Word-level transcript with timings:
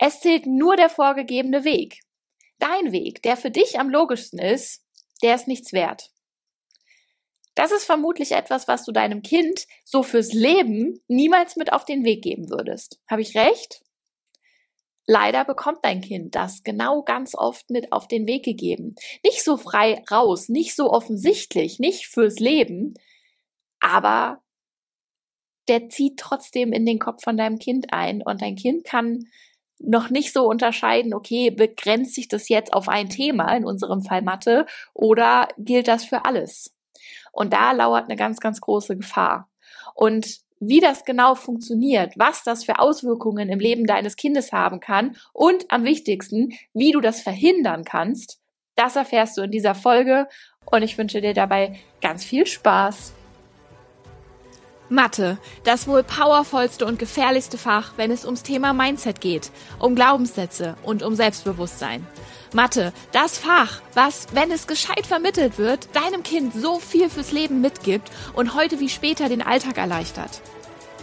Es 0.00 0.20
zählt 0.20 0.46
nur 0.46 0.76
der 0.76 0.88
vorgegebene 0.88 1.64
Weg. 1.64 2.00
Dein 2.58 2.92
Weg, 2.92 3.22
der 3.22 3.36
für 3.36 3.50
dich 3.50 3.78
am 3.78 3.90
logischsten 3.90 4.38
ist, 4.38 4.84
der 5.22 5.34
ist 5.34 5.48
nichts 5.48 5.72
wert. 5.72 6.10
Das 7.54 7.72
ist 7.72 7.84
vermutlich 7.84 8.32
etwas, 8.32 8.68
was 8.68 8.84
du 8.84 8.92
deinem 8.92 9.22
Kind 9.22 9.66
so 9.84 10.04
fürs 10.04 10.32
Leben 10.32 11.02
niemals 11.08 11.56
mit 11.56 11.72
auf 11.72 11.84
den 11.84 12.04
Weg 12.04 12.22
geben 12.22 12.50
würdest. 12.50 13.00
Habe 13.10 13.22
ich 13.22 13.36
recht? 13.36 13.82
Leider 15.06 15.44
bekommt 15.44 15.78
dein 15.82 16.00
Kind 16.00 16.34
das 16.34 16.62
genau 16.62 17.02
ganz 17.02 17.34
oft 17.34 17.70
mit 17.70 17.92
auf 17.92 18.06
den 18.06 18.28
Weg 18.28 18.44
gegeben. 18.44 18.94
Nicht 19.24 19.42
so 19.42 19.56
frei 19.56 20.04
raus, 20.10 20.48
nicht 20.48 20.76
so 20.76 20.92
offensichtlich, 20.92 21.80
nicht 21.80 22.06
fürs 22.06 22.38
Leben, 22.38 22.94
aber 23.80 24.42
der 25.66 25.88
zieht 25.88 26.18
trotzdem 26.18 26.72
in 26.72 26.86
den 26.86 26.98
Kopf 26.98 27.24
von 27.24 27.36
deinem 27.36 27.58
Kind 27.58 27.92
ein 27.92 28.22
und 28.22 28.40
dein 28.40 28.54
Kind 28.54 28.84
kann 28.84 29.24
noch 29.78 30.10
nicht 30.10 30.32
so 30.32 30.48
unterscheiden, 30.48 31.14
okay, 31.14 31.50
begrenzt 31.50 32.14
sich 32.14 32.28
das 32.28 32.48
jetzt 32.48 32.72
auf 32.72 32.88
ein 32.88 33.08
Thema, 33.08 33.54
in 33.56 33.64
unserem 33.64 34.02
Fall 34.02 34.22
Mathe, 34.22 34.66
oder 34.94 35.48
gilt 35.58 35.88
das 35.88 36.04
für 36.04 36.24
alles? 36.24 36.74
Und 37.32 37.52
da 37.52 37.72
lauert 37.72 38.04
eine 38.04 38.16
ganz, 38.16 38.40
ganz 38.40 38.60
große 38.60 38.96
Gefahr. 38.96 39.48
Und 39.94 40.40
wie 40.60 40.80
das 40.80 41.04
genau 41.04 41.34
funktioniert, 41.34 42.14
was 42.16 42.42
das 42.42 42.64
für 42.64 42.78
Auswirkungen 42.80 43.48
im 43.48 43.60
Leben 43.60 43.86
deines 43.86 44.16
Kindes 44.16 44.52
haben 44.52 44.80
kann 44.80 45.16
und 45.32 45.70
am 45.70 45.84
wichtigsten, 45.84 46.52
wie 46.74 46.90
du 46.90 47.00
das 47.00 47.20
verhindern 47.20 47.84
kannst, 47.84 48.40
das 48.74 48.96
erfährst 48.96 49.36
du 49.36 49.42
in 49.42 49.50
dieser 49.50 49.74
Folge 49.74 50.28
und 50.66 50.82
ich 50.82 50.98
wünsche 50.98 51.20
dir 51.20 51.34
dabei 51.34 51.78
ganz 52.00 52.24
viel 52.24 52.46
Spaß. 52.46 53.17
Mathe, 54.90 55.38
das 55.64 55.86
wohl 55.86 56.02
powervollste 56.02 56.86
und 56.86 56.98
gefährlichste 56.98 57.58
Fach, 57.58 57.92
wenn 57.96 58.10
es 58.10 58.24
ums 58.24 58.42
Thema 58.42 58.72
Mindset 58.72 59.20
geht, 59.20 59.50
um 59.78 59.94
Glaubenssätze 59.94 60.76
und 60.82 61.02
um 61.02 61.14
Selbstbewusstsein. 61.14 62.06
Mathe, 62.54 62.94
das 63.12 63.36
Fach, 63.36 63.82
was, 63.94 64.28
wenn 64.32 64.50
es 64.50 64.66
gescheit 64.66 65.06
vermittelt 65.06 65.58
wird, 65.58 65.94
deinem 65.94 66.22
Kind 66.22 66.54
so 66.54 66.80
viel 66.80 67.10
fürs 67.10 67.32
Leben 67.32 67.60
mitgibt 67.60 68.10
und 68.32 68.54
heute 68.54 68.80
wie 68.80 68.88
später 68.88 69.28
den 69.28 69.42
Alltag 69.42 69.76
erleichtert. 69.76 70.40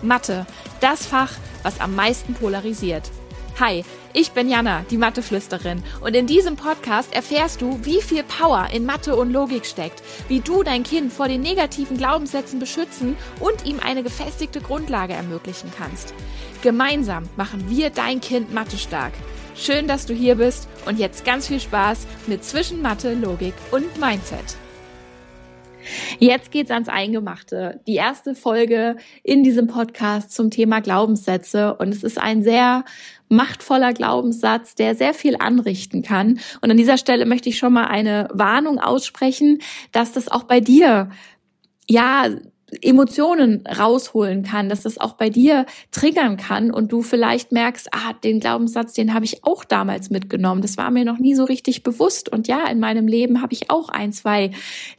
Mathe, 0.02 0.48
das 0.82 1.06
Fach, 1.06 1.32
was 1.62 1.80
am 1.80 1.96
meisten 1.96 2.34
polarisiert. 2.34 3.12
Hi, 3.58 3.86
ich 4.12 4.32
bin 4.32 4.50
Jana, 4.50 4.84
die 4.92 4.98
Matheflüsterin 4.98 5.82
und 6.02 6.14
in 6.14 6.28
diesem 6.28 6.58
Podcast 6.58 7.16
erfährst 7.16 7.62
du, 7.62 7.80
wie 7.84 8.02
viel 8.02 8.22
Power 8.24 8.68
in 8.74 8.86
Mathe 8.86 9.16
und 9.16 9.32
Logik 9.32 9.66
steckt, 9.66 10.04
wie 10.28 10.42
du 10.42 10.62
dein 10.62 10.84
Kind 10.84 11.14
vor 11.14 11.30
den 11.30 11.40
negativen 11.40 11.98
Glaubenssätzen 11.98 12.60
beschützen 12.60 13.16
und 13.40 13.66
ihm 13.66 13.80
eine 13.80 14.04
gefestigte 14.04 14.60
Grundlage 14.60 15.14
ermöglichen 15.14 15.72
kannst. 15.78 16.14
Gemeinsam 16.64 17.30
machen 17.38 17.70
wir 17.70 17.92
dein 17.92 18.20
Kind 18.20 18.54
Mathe 18.54 18.78
stark. 18.78 19.14
Schön, 19.56 19.88
dass 19.88 20.06
du 20.06 20.14
hier 20.14 20.36
bist 20.36 20.68
und 20.86 21.00
jetzt 21.00 21.24
ganz 21.24 21.48
viel 21.48 21.62
Spaß 21.62 22.08
mit 22.28 22.44
zwischen 22.44 22.82
Mathe, 22.82 23.14
Logik 23.14 23.54
und 23.72 23.98
Mindset. 23.98 24.58
Jetzt 26.20 26.52
geht's 26.52 26.72
ans 26.72 26.90
Eingemachte. 26.90 27.82
Die 27.88 27.96
erste 27.96 28.36
Folge 28.36 28.98
in 29.24 29.44
diesem 29.44 29.68
Podcast 29.68 30.32
zum 30.32 30.52
Thema 30.52 30.82
Glaubenssätze 30.82 31.76
und 31.76 31.90
es 31.90 32.04
ist 32.04 32.20
ein 32.20 32.44
sehr 32.44 32.86
machtvoller 33.30 33.94
Glaubenssatz, 33.94 34.76
der 34.76 34.96
sehr 34.96 35.14
viel 35.14 35.36
anrichten 35.38 36.04
kann. 36.04 36.40
Und 36.62 36.72
an 36.72 36.78
dieser 36.78 36.98
Stelle 36.98 37.26
möchte 37.26 37.50
ich 37.50 37.58
schon 37.58 37.74
mal 37.74 37.86
eine 37.86 38.28
Warnung 38.32 38.80
aussprechen, 38.80 39.60
dass 39.92 40.12
das 40.12 40.28
auch 40.28 40.44
bei 40.44 40.60
dir 40.60 41.10
ja 41.88 42.28
Emotionen 42.82 43.66
rausholen 43.68 44.44
kann, 44.44 44.70
dass 44.70 44.84
das 44.84 44.98
auch 44.98 45.14
bei 45.14 45.30
dir 45.30 45.66
triggern 45.92 46.38
kann 46.38 46.72
und 46.72 46.92
du 46.92 47.02
vielleicht 47.02 47.52
merkst, 47.52 47.90
ah, 47.94 48.14
den 48.24 48.40
Glaubenssatz, 48.40 48.94
den 48.94 49.14
habe 49.14 49.26
ich 49.26 49.44
auch 49.44 49.64
damals 49.64 50.10
mitgenommen. 50.10 50.62
Das 50.62 50.78
war 50.78 50.92
mir 50.92 51.06
noch 51.06 51.18
nie 51.18 51.36
so 51.36 51.44
richtig 51.44 51.84
bewusst. 51.84 52.30
Und 52.30 52.48
ja, 52.48 52.68
in 52.68 52.80
meinem 52.80 53.08
Leben 53.08 53.42
habe 53.42 53.54
ich 53.54 53.70
auch 53.70 53.90
ein, 53.90 54.14
zwei 54.14 54.52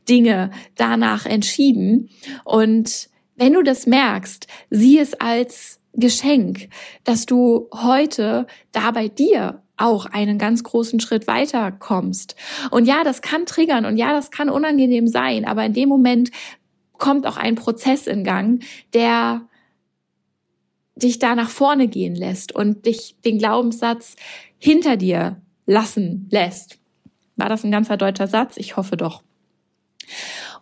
Dinge 0.09 0.51
danach 0.75 1.27
entschieden. 1.27 2.11
Und 2.45 3.09
wenn 3.36 3.53
du 3.53 3.63
das 3.63 3.86
merkst, 3.86 4.47
sieh 4.70 4.98
es 4.98 5.15
als 5.15 5.81
Geschenk, 5.92 6.69
dass 7.05 7.27
du 7.27 7.69
heute 7.73 8.47
da 8.73 8.91
bei 8.91 9.09
dir 9.09 9.63
auch 9.77 10.07
einen 10.07 10.39
ganz 10.39 10.63
großen 10.63 11.01
Schritt 11.01 11.27
weiter 11.27 11.70
kommst. 11.73 12.35
Und 12.70 12.86
ja, 12.86 13.05
das 13.05 13.20
kann 13.23 13.47
triggern 13.47 13.85
und 13.85 13.97
ja, 13.98 14.13
das 14.13 14.31
kann 14.31 14.48
unangenehm 14.48 15.07
sein, 15.07 15.45
aber 15.45 15.65
in 15.65 15.75
dem 15.75 15.89
Moment 15.89 16.31
kommt 16.98 17.27
auch 17.27 17.36
ein 17.36 17.55
Prozess 17.55 18.07
in 18.07 18.24
Gang, 18.24 18.64
der 18.95 19.42
dich 20.95 21.18
da 21.18 21.34
nach 21.34 21.51
vorne 21.51 21.89
gehen 21.89 22.14
lässt 22.14 22.52
und 22.52 22.86
dich 22.86 23.17
den 23.24 23.39
Glaubenssatz 23.39 24.17
hinter 24.58 24.96
dir 24.96 25.42
lassen 25.67 26.27
lässt. 26.30 26.79
War 27.36 27.48
das 27.48 27.64
ein 27.64 27.70
ganzer 27.70 27.96
deutscher 27.96 28.27
Satz? 28.27 28.56
Ich 28.56 28.77
hoffe 28.77 28.96
doch. 28.96 29.23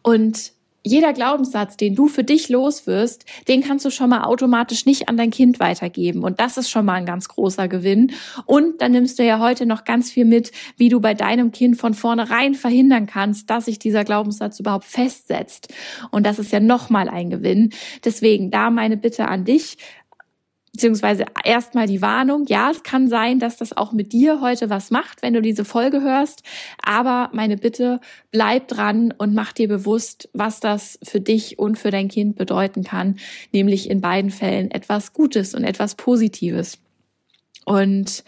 Und 0.02 0.53
jeder 0.84 1.14
Glaubenssatz, 1.14 1.78
den 1.78 1.94
du 1.94 2.08
für 2.08 2.24
dich 2.24 2.50
loswirst, 2.50 3.24
den 3.48 3.62
kannst 3.62 3.86
du 3.86 3.90
schon 3.90 4.10
mal 4.10 4.24
automatisch 4.24 4.84
nicht 4.84 5.08
an 5.08 5.16
dein 5.16 5.30
Kind 5.30 5.58
weitergeben. 5.58 6.22
Und 6.22 6.40
das 6.40 6.58
ist 6.58 6.68
schon 6.68 6.84
mal 6.84 6.94
ein 6.94 7.06
ganz 7.06 7.28
großer 7.28 7.68
Gewinn. 7.68 8.12
Und 8.44 8.82
dann 8.82 8.92
nimmst 8.92 9.18
du 9.18 9.24
ja 9.24 9.40
heute 9.40 9.64
noch 9.64 9.84
ganz 9.84 10.10
viel 10.10 10.26
mit, 10.26 10.52
wie 10.76 10.90
du 10.90 11.00
bei 11.00 11.14
deinem 11.14 11.52
Kind 11.52 11.78
von 11.78 11.94
vornherein 11.94 12.54
verhindern 12.54 13.06
kannst, 13.06 13.48
dass 13.48 13.64
sich 13.64 13.78
dieser 13.78 14.04
Glaubenssatz 14.04 14.60
überhaupt 14.60 14.84
festsetzt. 14.84 15.72
Und 16.10 16.26
das 16.26 16.38
ist 16.38 16.52
ja 16.52 16.60
nochmal 16.60 17.08
ein 17.08 17.30
Gewinn. 17.30 17.70
Deswegen 18.04 18.50
da 18.50 18.68
meine 18.68 18.98
Bitte 18.98 19.26
an 19.26 19.46
dich, 19.46 19.78
beziehungsweise 20.74 21.26
erstmal 21.44 21.86
die 21.86 22.02
Warnung, 22.02 22.46
ja, 22.48 22.68
es 22.68 22.82
kann 22.82 23.08
sein, 23.08 23.38
dass 23.38 23.56
das 23.56 23.76
auch 23.76 23.92
mit 23.92 24.12
dir 24.12 24.40
heute 24.40 24.70
was 24.70 24.90
macht, 24.90 25.22
wenn 25.22 25.32
du 25.32 25.40
diese 25.40 25.64
Folge 25.64 26.02
hörst, 26.02 26.42
aber 26.82 27.30
meine 27.32 27.56
Bitte, 27.56 28.00
bleib 28.32 28.66
dran 28.66 29.14
und 29.16 29.34
mach 29.34 29.52
dir 29.52 29.68
bewusst, 29.68 30.28
was 30.32 30.58
das 30.58 30.98
für 31.04 31.20
dich 31.20 31.60
und 31.60 31.78
für 31.78 31.92
dein 31.92 32.08
Kind 32.08 32.34
bedeuten 32.34 32.82
kann, 32.82 33.20
nämlich 33.52 33.88
in 33.88 34.00
beiden 34.00 34.32
Fällen 34.32 34.72
etwas 34.72 35.12
Gutes 35.12 35.54
und 35.54 35.62
etwas 35.62 35.94
Positives. 35.94 36.78
Und 37.64 38.24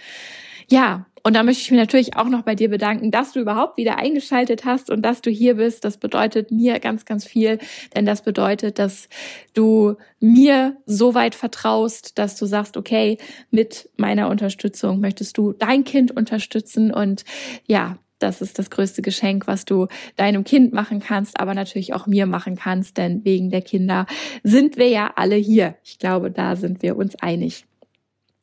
ja, 0.68 1.06
und 1.26 1.34
da 1.34 1.42
möchte 1.42 1.60
ich 1.60 1.72
mich 1.72 1.80
natürlich 1.80 2.16
auch 2.16 2.28
noch 2.28 2.42
bei 2.42 2.54
dir 2.54 2.70
bedanken, 2.70 3.10
dass 3.10 3.32
du 3.32 3.40
überhaupt 3.40 3.78
wieder 3.78 3.98
eingeschaltet 3.98 4.64
hast 4.64 4.90
und 4.90 5.02
dass 5.02 5.22
du 5.22 5.30
hier 5.30 5.56
bist. 5.56 5.84
Das 5.84 5.96
bedeutet 5.96 6.52
mir 6.52 6.78
ganz, 6.78 7.04
ganz 7.04 7.24
viel, 7.24 7.58
denn 7.96 8.06
das 8.06 8.22
bedeutet, 8.22 8.78
dass 8.78 9.08
du 9.52 9.96
mir 10.20 10.76
so 10.86 11.14
weit 11.14 11.34
vertraust, 11.34 12.16
dass 12.20 12.36
du 12.36 12.46
sagst, 12.46 12.76
okay, 12.76 13.18
mit 13.50 13.90
meiner 13.96 14.28
Unterstützung 14.28 15.00
möchtest 15.00 15.36
du 15.36 15.52
dein 15.52 15.82
Kind 15.82 16.16
unterstützen 16.16 16.92
und 16.92 17.24
ja, 17.66 17.98
das 18.20 18.40
ist 18.40 18.60
das 18.60 18.70
größte 18.70 19.02
Geschenk, 19.02 19.48
was 19.48 19.64
du 19.64 19.88
deinem 20.14 20.44
Kind 20.44 20.72
machen 20.72 21.00
kannst, 21.00 21.40
aber 21.40 21.54
natürlich 21.54 21.92
auch 21.92 22.06
mir 22.06 22.26
machen 22.26 22.54
kannst, 22.54 22.98
denn 22.98 23.24
wegen 23.24 23.50
der 23.50 23.62
Kinder 23.62 24.06
sind 24.44 24.76
wir 24.76 24.90
ja 24.90 25.10
alle 25.16 25.34
hier. 25.34 25.74
Ich 25.82 25.98
glaube, 25.98 26.30
da 26.30 26.54
sind 26.54 26.82
wir 26.82 26.96
uns 26.96 27.16
einig 27.16 27.66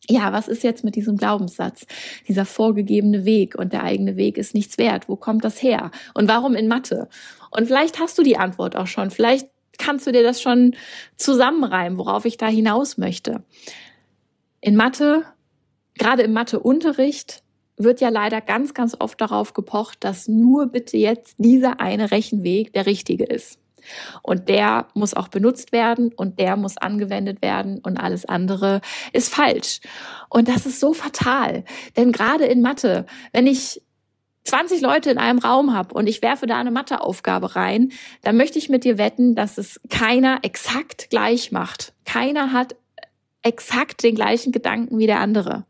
ja, 0.09 0.33
was 0.33 0.47
ist 0.47 0.63
jetzt 0.63 0.83
mit 0.83 0.95
diesem 0.95 1.17
Glaubenssatz? 1.17 1.85
Dieser 2.27 2.45
vorgegebene 2.45 3.25
Weg 3.25 3.55
und 3.55 3.73
der 3.73 3.83
eigene 3.83 4.17
Weg 4.17 4.37
ist 4.37 4.53
nichts 4.53 4.77
wert. 4.77 5.07
Wo 5.07 5.15
kommt 5.15 5.43
das 5.45 5.61
her? 5.61 5.91
Und 6.13 6.27
warum 6.27 6.55
in 6.55 6.67
Mathe? 6.67 7.07
Und 7.51 7.67
vielleicht 7.67 7.99
hast 7.99 8.17
du 8.17 8.23
die 8.23 8.37
Antwort 8.37 8.75
auch 8.75 8.87
schon. 8.87 9.11
Vielleicht 9.11 9.47
kannst 9.77 10.05
du 10.05 10.11
dir 10.11 10.23
das 10.23 10.41
schon 10.41 10.75
zusammenreimen, 11.15 11.97
worauf 11.97 12.25
ich 12.25 12.37
da 12.37 12.47
hinaus 12.47 12.97
möchte. 12.97 13.43
In 14.59 14.75
Mathe, 14.75 15.23
gerade 15.95 16.23
im 16.23 16.33
Matheunterricht, 16.33 17.43
wird 17.77 18.01
ja 18.01 18.09
leider 18.09 18.41
ganz, 18.41 18.73
ganz 18.73 18.95
oft 18.99 19.19
darauf 19.19 19.53
gepocht, 19.53 20.03
dass 20.03 20.27
nur 20.27 20.67
bitte 20.67 20.97
jetzt 20.97 21.35
dieser 21.37 21.79
eine 21.79 22.11
Rechenweg 22.11 22.73
der 22.73 22.85
richtige 22.85 23.25
ist. 23.25 23.59
Und 24.21 24.49
der 24.49 24.87
muss 24.93 25.13
auch 25.13 25.27
benutzt 25.27 25.71
werden 25.71 26.11
und 26.15 26.39
der 26.39 26.55
muss 26.55 26.77
angewendet 26.77 27.41
werden 27.41 27.79
und 27.79 27.97
alles 27.97 28.25
andere 28.25 28.81
ist 29.11 29.33
falsch. 29.33 29.79
Und 30.29 30.47
das 30.47 30.65
ist 30.65 30.79
so 30.79 30.93
fatal. 30.93 31.63
Denn 31.97 32.11
gerade 32.11 32.45
in 32.45 32.61
Mathe, 32.61 33.05
wenn 33.31 33.47
ich 33.47 33.81
20 34.45 34.81
Leute 34.81 35.09
in 35.09 35.17
einem 35.17 35.39
Raum 35.39 35.73
habe 35.73 35.93
und 35.93 36.07
ich 36.07 36.21
werfe 36.21 36.47
da 36.47 36.59
eine 36.59 36.71
Matheaufgabe 36.71 37.55
rein, 37.55 37.91
dann 38.21 38.37
möchte 38.37 38.59
ich 38.59 38.69
mit 38.69 38.83
dir 38.83 38.97
wetten, 38.97 39.35
dass 39.35 39.57
es 39.57 39.79
keiner 39.89 40.39
exakt 40.43 41.09
gleich 41.09 41.51
macht. 41.51 41.93
Keiner 42.05 42.51
hat 42.51 42.75
exakt 43.41 44.03
den 44.03 44.15
gleichen 44.15 44.51
Gedanken 44.51 44.97
wie 44.97 45.07
der 45.07 45.19
andere. 45.19 45.65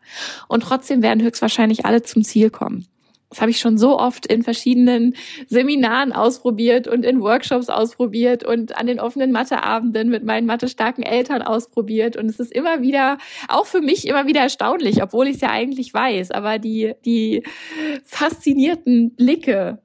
Und 0.47 0.63
trotzdem 0.63 1.01
werden 1.01 1.23
höchstwahrscheinlich 1.23 1.85
alle 1.85 2.03
zum 2.03 2.23
Ziel 2.23 2.49
kommen. 2.49 2.87
Das 3.33 3.41
habe 3.41 3.49
ich 3.49 3.59
schon 3.59 3.79
so 3.79 3.97
oft 3.97 4.27
in 4.27 4.43
verschiedenen 4.43 5.15
Seminaren 5.47 6.13
ausprobiert 6.13 6.87
und 6.87 7.03
in 7.03 7.19
Workshops 7.19 7.67
ausprobiert 7.67 8.43
und 8.43 8.77
an 8.77 8.85
den 8.85 8.99
offenen 8.99 9.31
Matheabenden 9.31 10.09
mit 10.09 10.23
meinen 10.23 10.45
mathestarken 10.45 11.03
Eltern 11.03 11.41
ausprobiert. 11.41 12.15
Und 12.15 12.29
es 12.29 12.39
ist 12.39 12.51
immer 12.51 12.83
wieder, 12.83 13.17
auch 13.47 13.65
für 13.65 13.81
mich 13.81 14.07
immer 14.07 14.27
wieder 14.27 14.41
erstaunlich, 14.41 15.01
obwohl 15.01 15.27
ich 15.27 15.37
es 15.37 15.41
ja 15.41 15.49
eigentlich 15.49 15.91
weiß. 15.95 16.29
Aber 16.29 16.59
die, 16.59 16.93
die 17.05 17.41
faszinierten 18.05 19.15
Blicke 19.15 19.79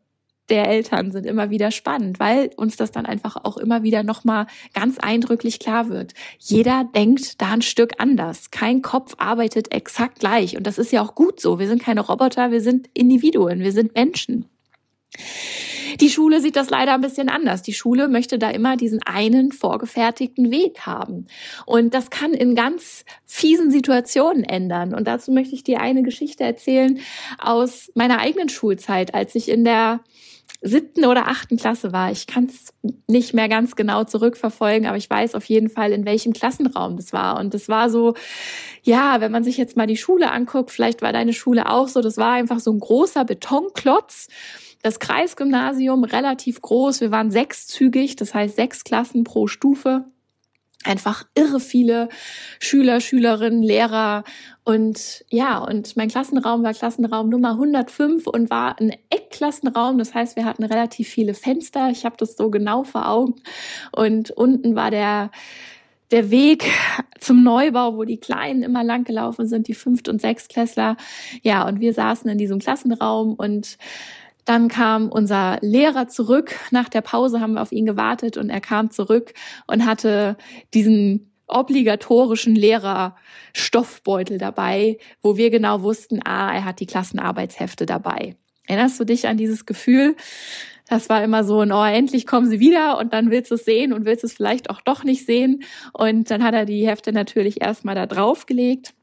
der 0.50 0.68
Eltern 0.68 1.12
sind 1.12 1.26
immer 1.26 1.50
wieder 1.50 1.70
spannend, 1.70 2.20
weil 2.20 2.50
uns 2.56 2.76
das 2.76 2.90
dann 2.90 3.06
einfach 3.06 3.36
auch 3.44 3.56
immer 3.56 3.82
wieder 3.82 4.02
nochmal 4.02 4.46
ganz 4.74 4.98
eindrücklich 4.98 5.58
klar 5.58 5.88
wird. 5.88 6.14
Jeder 6.38 6.84
denkt 6.94 7.40
da 7.40 7.52
ein 7.52 7.62
Stück 7.62 7.94
anders. 7.98 8.50
Kein 8.50 8.82
Kopf 8.82 9.14
arbeitet 9.18 9.72
exakt 9.72 10.20
gleich. 10.20 10.56
Und 10.56 10.66
das 10.66 10.78
ist 10.78 10.92
ja 10.92 11.02
auch 11.02 11.14
gut 11.14 11.40
so. 11.40 11.58
Wir 11.58 11.68
sind 11.68 11.82
keine 11.82 12.00
Roboter, 12.00 12.50
wir 12.50 12.60
sind 12.60 12.88
Individuen, 12.94 13.60
wir 13.60 13.72
sind 13.72 13.94
Menschen. 13.94 14.46
Die 16.00 16.10
Schule 16.10 16.40
sieht 16.40 16.56
das 16.56 16.70
leider 16.70 16.94
ein 16.94 17.00
bisschen 17.00 17.28
anders. 17.28 17.62
Die 17.62 17.72
Schule 17.72 18.08
möchte 18.08 18.38
da 18.38 18.50
immer 18.50 18.76
diesen 18.76 19.02
einen 19.02 19.52
vorgefertigten 19.52 20.50
Weg 20.50 20.80
haben. 20.80 21.26
Und 21.66 21.94
das 21.94 22.10
kann 22.10 22.34
in 22.34 22.54
ganz 22.54 23.04
fiesen 23.26 23.70
Situationen 23.70 24.44
ändern. 24.44 24.94
Und 24.94 25.08
dazu 25.08 25.32
möchte 25.32 25.54
ich 25.54 25.64
dir 25.64 25.80
eine 25.80 26.02
Geschichte 26.02 26.44
erzählen 26.44 27.00
aus 27.38 27.90
meiner 27.94 28.18
eigenen 28.18 28.48
Schulzeit, 28.48 29.14
als 29.14 29.34
ich 29.34 29.48
in 29.48 29.64
der 29.64 30.00
siebten 30.60 31.04
oder 31.04 31.28
achten 31.28 31.56
Klasse 31.56 31.92
war. 31.92 32.10
Ich 32.10 32.26
kann 32.26 32.46
es 32.46 32.74
nicht 33.06 33.32
mehr 33.32 33.48
ganz 33.48 33.76
genau 33.76 34.04
zurückverfolgen, 34.04 34.88
aber 34.88 34.96
ich 34.96 35.08
weiß 35.08 35.34
auf 35.34 35.44
jeden 35.44 35.70
Fall, 35.70 35.92
in 35.92 36.04
welchem 36.04 36.32
Klassenraum 36.32 36.96
das 36.96 37.12
war. 37.12 37.38
Und 37.38 37.54
das 37.54 37.68
war 37.68 37.90
so, 37.90 38.14
ja, 38.82 39.20
wenn 39.20 39.30
man 39.30 39.44
sich 39.44 39.56
jetzt 39.56 39.76
mal 39.76 39.86
die 39.86 39.96
Schule 39.96 40.32
anguckt, 40.32 40.70
vielleicht 40.70 41.00
war 41.00 41.12
deine 41.12 41.32
Schule 41.32 41.70
auch 41.70 41.86
so, 41.88 42.00
das 42.00 42.16
war 42.16 42.32
einfach 42.32 42.58
so 42.58 42.72
ein 42.72 42.80
großer 42.80 43.24
Betonklotz. 43.24 44.28
Das 44.82 45.00
Kreisgymnasium 45.00 46.04
relativ 46.04 46.62
groß. 46.62 47.00
Wir 47.00 47.10
waren 47.10 47.30
sechszügig, 47.30 48.16
das 48.16 48.34
heißt 48.34 48.56
sechs 48.56 48.84
Klassen 48.84 49.24
pro 49.24 49.46
Stufe 49.46 50.04
einfach 50.84 51.24
irre 51.34 51.60
viele 51.60 52.08
Schüler, 52.60 53.00
Schülerinnen, 53.00 53.62
Lehrer 53.62 54.24
und 54.64 55.24
ja, 55.30 55.58
und 55.58 55.96
mein 55.96 56.08
Klassenraum 56.08 56.62
war 56.62 56.74
Klassenraum 56.74 57.28
Nummer 57.28 57.52
105 57.52 58.26
und 58.26 58.50
war 58.50 58.78
ein 58.78 58.94
Eckklassenraum. 59.10 59.98
Das 59.98 60.14
heißt, 60.14 60.36
wir 60.36 60.44
hatten 60.44 60.64
relativ 60.64 61.08
viele 61.08 61.34
Fenster. 61.34 61.90
Ich 61.90 62.04
habe 62.04 62.16
das 62.18 62.36
so 62.36 62.50
genau 62.50 62.84
vor 62.84 63.08
Augen. 63.08 63.36
Und 63.92 64.30
unten 64.30 64.76
war 64.76 64.90
der 64.90 65.30
der 66.10 66.30
Weg 66.30 66.64
zum 67.20 67.42
Neubau, 67.42 67.96
wo 67.96 68.04
die 68.04 68.16
Kleinen 68.16 68.62
immer 68.62 68.82
lang 68.82 69.04
gelaufen 69.04 69.46
sind, 69.46 69.68
die 69.68 69.74
Fünft- 69.74 70.08
und 70.08 70.22
Sechstklässler. 70.22 70.96
Ja, 71.42 71.66
und 71.68 71.80
wir 71.80 71.92
saßen 71.92 72.30
in 72.30 72.38
diesem 72.38 72.60
Klassenraum 72.60 73.34
und 73.34 73.76
dann 74.48 74.68
kam 74.68 75.10
unser 75.10 75.58
Lehrer 75.60 76.08
zurück. 76.08 76.54
Nach 76.70 76.88
der 76.88 77.02
Pause 77.02 77.40
haben 77.40 77.54
wir 77.54 77.62
auf 77.62 77.72
ihn 77.72 77.84
gewartet 77.84 78.38
und 78.38 78.48
er 78.48 78.62
kam 78.62 78.90
zurück 78.90 79.34
und 79.66 79.84
hatte 79.84 80.38
diesen 80.72 81.30
obligatorischen 81.46 82.54
Lehrerstoffbeutel 82.54 84.38
dabei, 84.38 84.98
wo 85.20 85.36
wir 85.36 85.50
genau 85.50 85.82
wussten, 85.82 86.20
ah, 86.24 86.54
er 86.54 86.64
hat 86.64 86.80
die 86.80 86.86
Klassenarbeitshefte 86.86 87.84
dabei. 87.84 88.36
Erinnerst 88.66 88.98
du 88.98 89.04
dich 89.04 89.28
an 89.28 89.36
dieses 89.36 89.66
Gefühl? 89.66 90.16
Das 90.88 91.10
war 91.10 91.22
immer 91.22 91.44
so, 91.44 91.58
oh, 91.58 91.84
endlich 91.84 92.26
kommen 92.26 92.48
sie 92.48 92.60
wieder 92.60 92.98
und 92.98 93.12
dann 93.12 93.30
willst 93.30 93.50
du 93.50 93.56
es 93.56 93.66
sehen 93.66 93.92
und 93.92 94.06
willst 94.06 94.24
es 94.24 94.32
vielleicht 94.32 94.70
auch 94.70 94.80
doch 94.80 95.04
nicht 95.04 95.26
sehen. 95.26 95.62
Und 95.92 96.30
dann 96.30 96.42
hat 96.42 96.54
er 96.54 96.64
die 96.64 96.86
Hefte 96.86 97.12
natürlich 97.12 97.60
erstmal 97.60 97.94
da 97.94 98.06
draufgelegt 98.06 98.94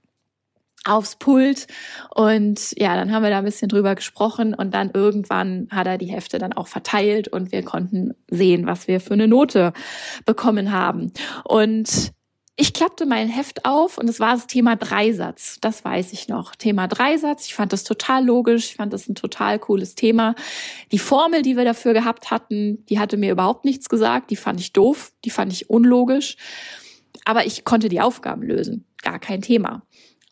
aufs 0.85 1.15
Pult 1.15 1.67
und 2.13 2.73
ja, 2.77 2.95
dann 2.95 3.11
haben 3.11 3.23
wir 3.23 3.31
da 3.31 3.39
ein 3.39 3.45
bisschen 3.45 3.69
drüber 3.69 3.95
gesprochen 3.95 4.53
und 4.53 4.73
dann 4.73 4.91
irgendwann 4.93 5.67
hat 5.71 5.87
er 5.87 5.97
die 5.97 6.11
Hefte 6.11 6.39
dann 6.39 6.53
auch 6.53 6.67
verteilt 6.67 7.27
und 7.27 7.51
wir 7.51 7.63
konnten 7.63 8.13
sehen, 8.29 8.67
was 8.67 8.87
wir 8.87 8.99
für 8.99 9.13
eine 9.13 9.27
Note 9.27 9.73
bekommen 10.25 10.71
haben. 10.71 11.11
Und 11.43 12.13
ich 12.57 12.71
klappte 12.71 13.05
mein 13.05 13.27
Heft 13.27 13.65
auf 13.65 13.97
und 13.97 14.09
es 14.09 14.21
war 14.21 14.33
das 14.33 14.47
Thema 14.47 14.77
Dreisatz. 14.77 15.57
Das 15.59 15.83
weiß 15.83 16.13
ich 16.13 16.29
noch. 16.29 16.55
Thema 16.55 16.87
Dreisatz. 16.87 17.47
Ich 17.47 17.53
fand 17.53 17.73
das 17.73 17.83
total 17.83 18.23
logisch. 18.23 18.67
Ich 18.67 18.75
fand 18.75 18.93
das 18.93 19.09
ein 19.09 19.15
total 19.15 19.59
cooles 19.59 19.95
Thema. 19.95 20.35
Die 20.93 20.99
Formel, 20.99 21.41
die 21.41 21.57
wir 21.57 21.65
dafür 21.65 21.91
gehabt 21.91 22.31
hatten, 22.31 22.85
die 22.85 22.97
hatte 22.97 23.17
mir 23.17 23.31
überhaupt 23.31 23.65
nichts 23.65 23.89
gesagt. 23.89 24.31
Die 24.31 24.37
fand 24.37 24.61
ich 24.61 24.71
doof. 24.71 25.11
Die 25.25 25.31
fand 25.31 25.51
ich 25.51 25.69
unlogisch. 25.69 26.37
Aber 27.25 27.45
ich 27.45 27.65
konnte 27.65 27.89
die 27.89 27.99
Aufgaben 27.99 28.43
lösen. 28.43 28.85
Gar 29.01 29.19
kein 29.19 29.41
Thema. 29.41 29.81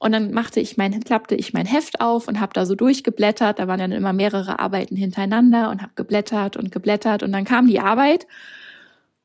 Und 0.03 0.11
dann 0.11 0.31
machte 0.33 0.59
ich 0.59 0.75
mein, 0.75 0.99
klappte 0.99 1.33
ich 1.33 1.53
mein 1.53 1.65
Heft 1.65 2.01
auf 2.01 2.27
und 2.27 2.41
habe 2.41 2.51
da 2.51 2.65
so 2.65 2.75
durchgeblättert. 2.75 3.57
Da 3.57 3.69
waren 3.69 3.79
dann 3.79 3.93
immer 3.93 4.11
mehrere 4.11 4.59
Arbeiten 4.59 4.97
hintereinander 4.97 5.69
und 5.69 5.81
habe 5.81 5.93
geblättert 5.95 6.57
und 6.57 6.73
geblättert. 6.73 7.23
Und 7.23 7.31
dann 7.31 7.45
kam 7.45 7.67
die 7.67 7.79
Arbeit. 7.79 8.27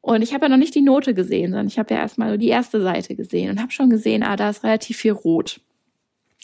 Und 0.00 0.22
ich 0.22 0.34
habe 0.34 0.44
ja 0.44 0.50
noch 0.50 0.56
nicht 0.56 0.76
die 0.76 0.82
Note 0.82 1.14
gesehen, 1.14 1.50
sondern 1.50 1.66
ich 1.66 1.80
habe 1.80 1.92
ja 1.92 1.98
erstmal 1.98 2.28
nur 2.28 2.38
die 2.38 2.46
erste 2.46 2.80
Seite 2.80 3.16
gesehen 3.16 3.50
und 3.50 3.60
habe 3.60 3.72
schon 3.72 3.90
gesehen, 3.90 4.22
ah, 4.22 4.36
da 4.36 4.50
ist 4.50 4.62
relativ 4.62 4.98
viel 4.98 5.10
rot. 5.10 5.60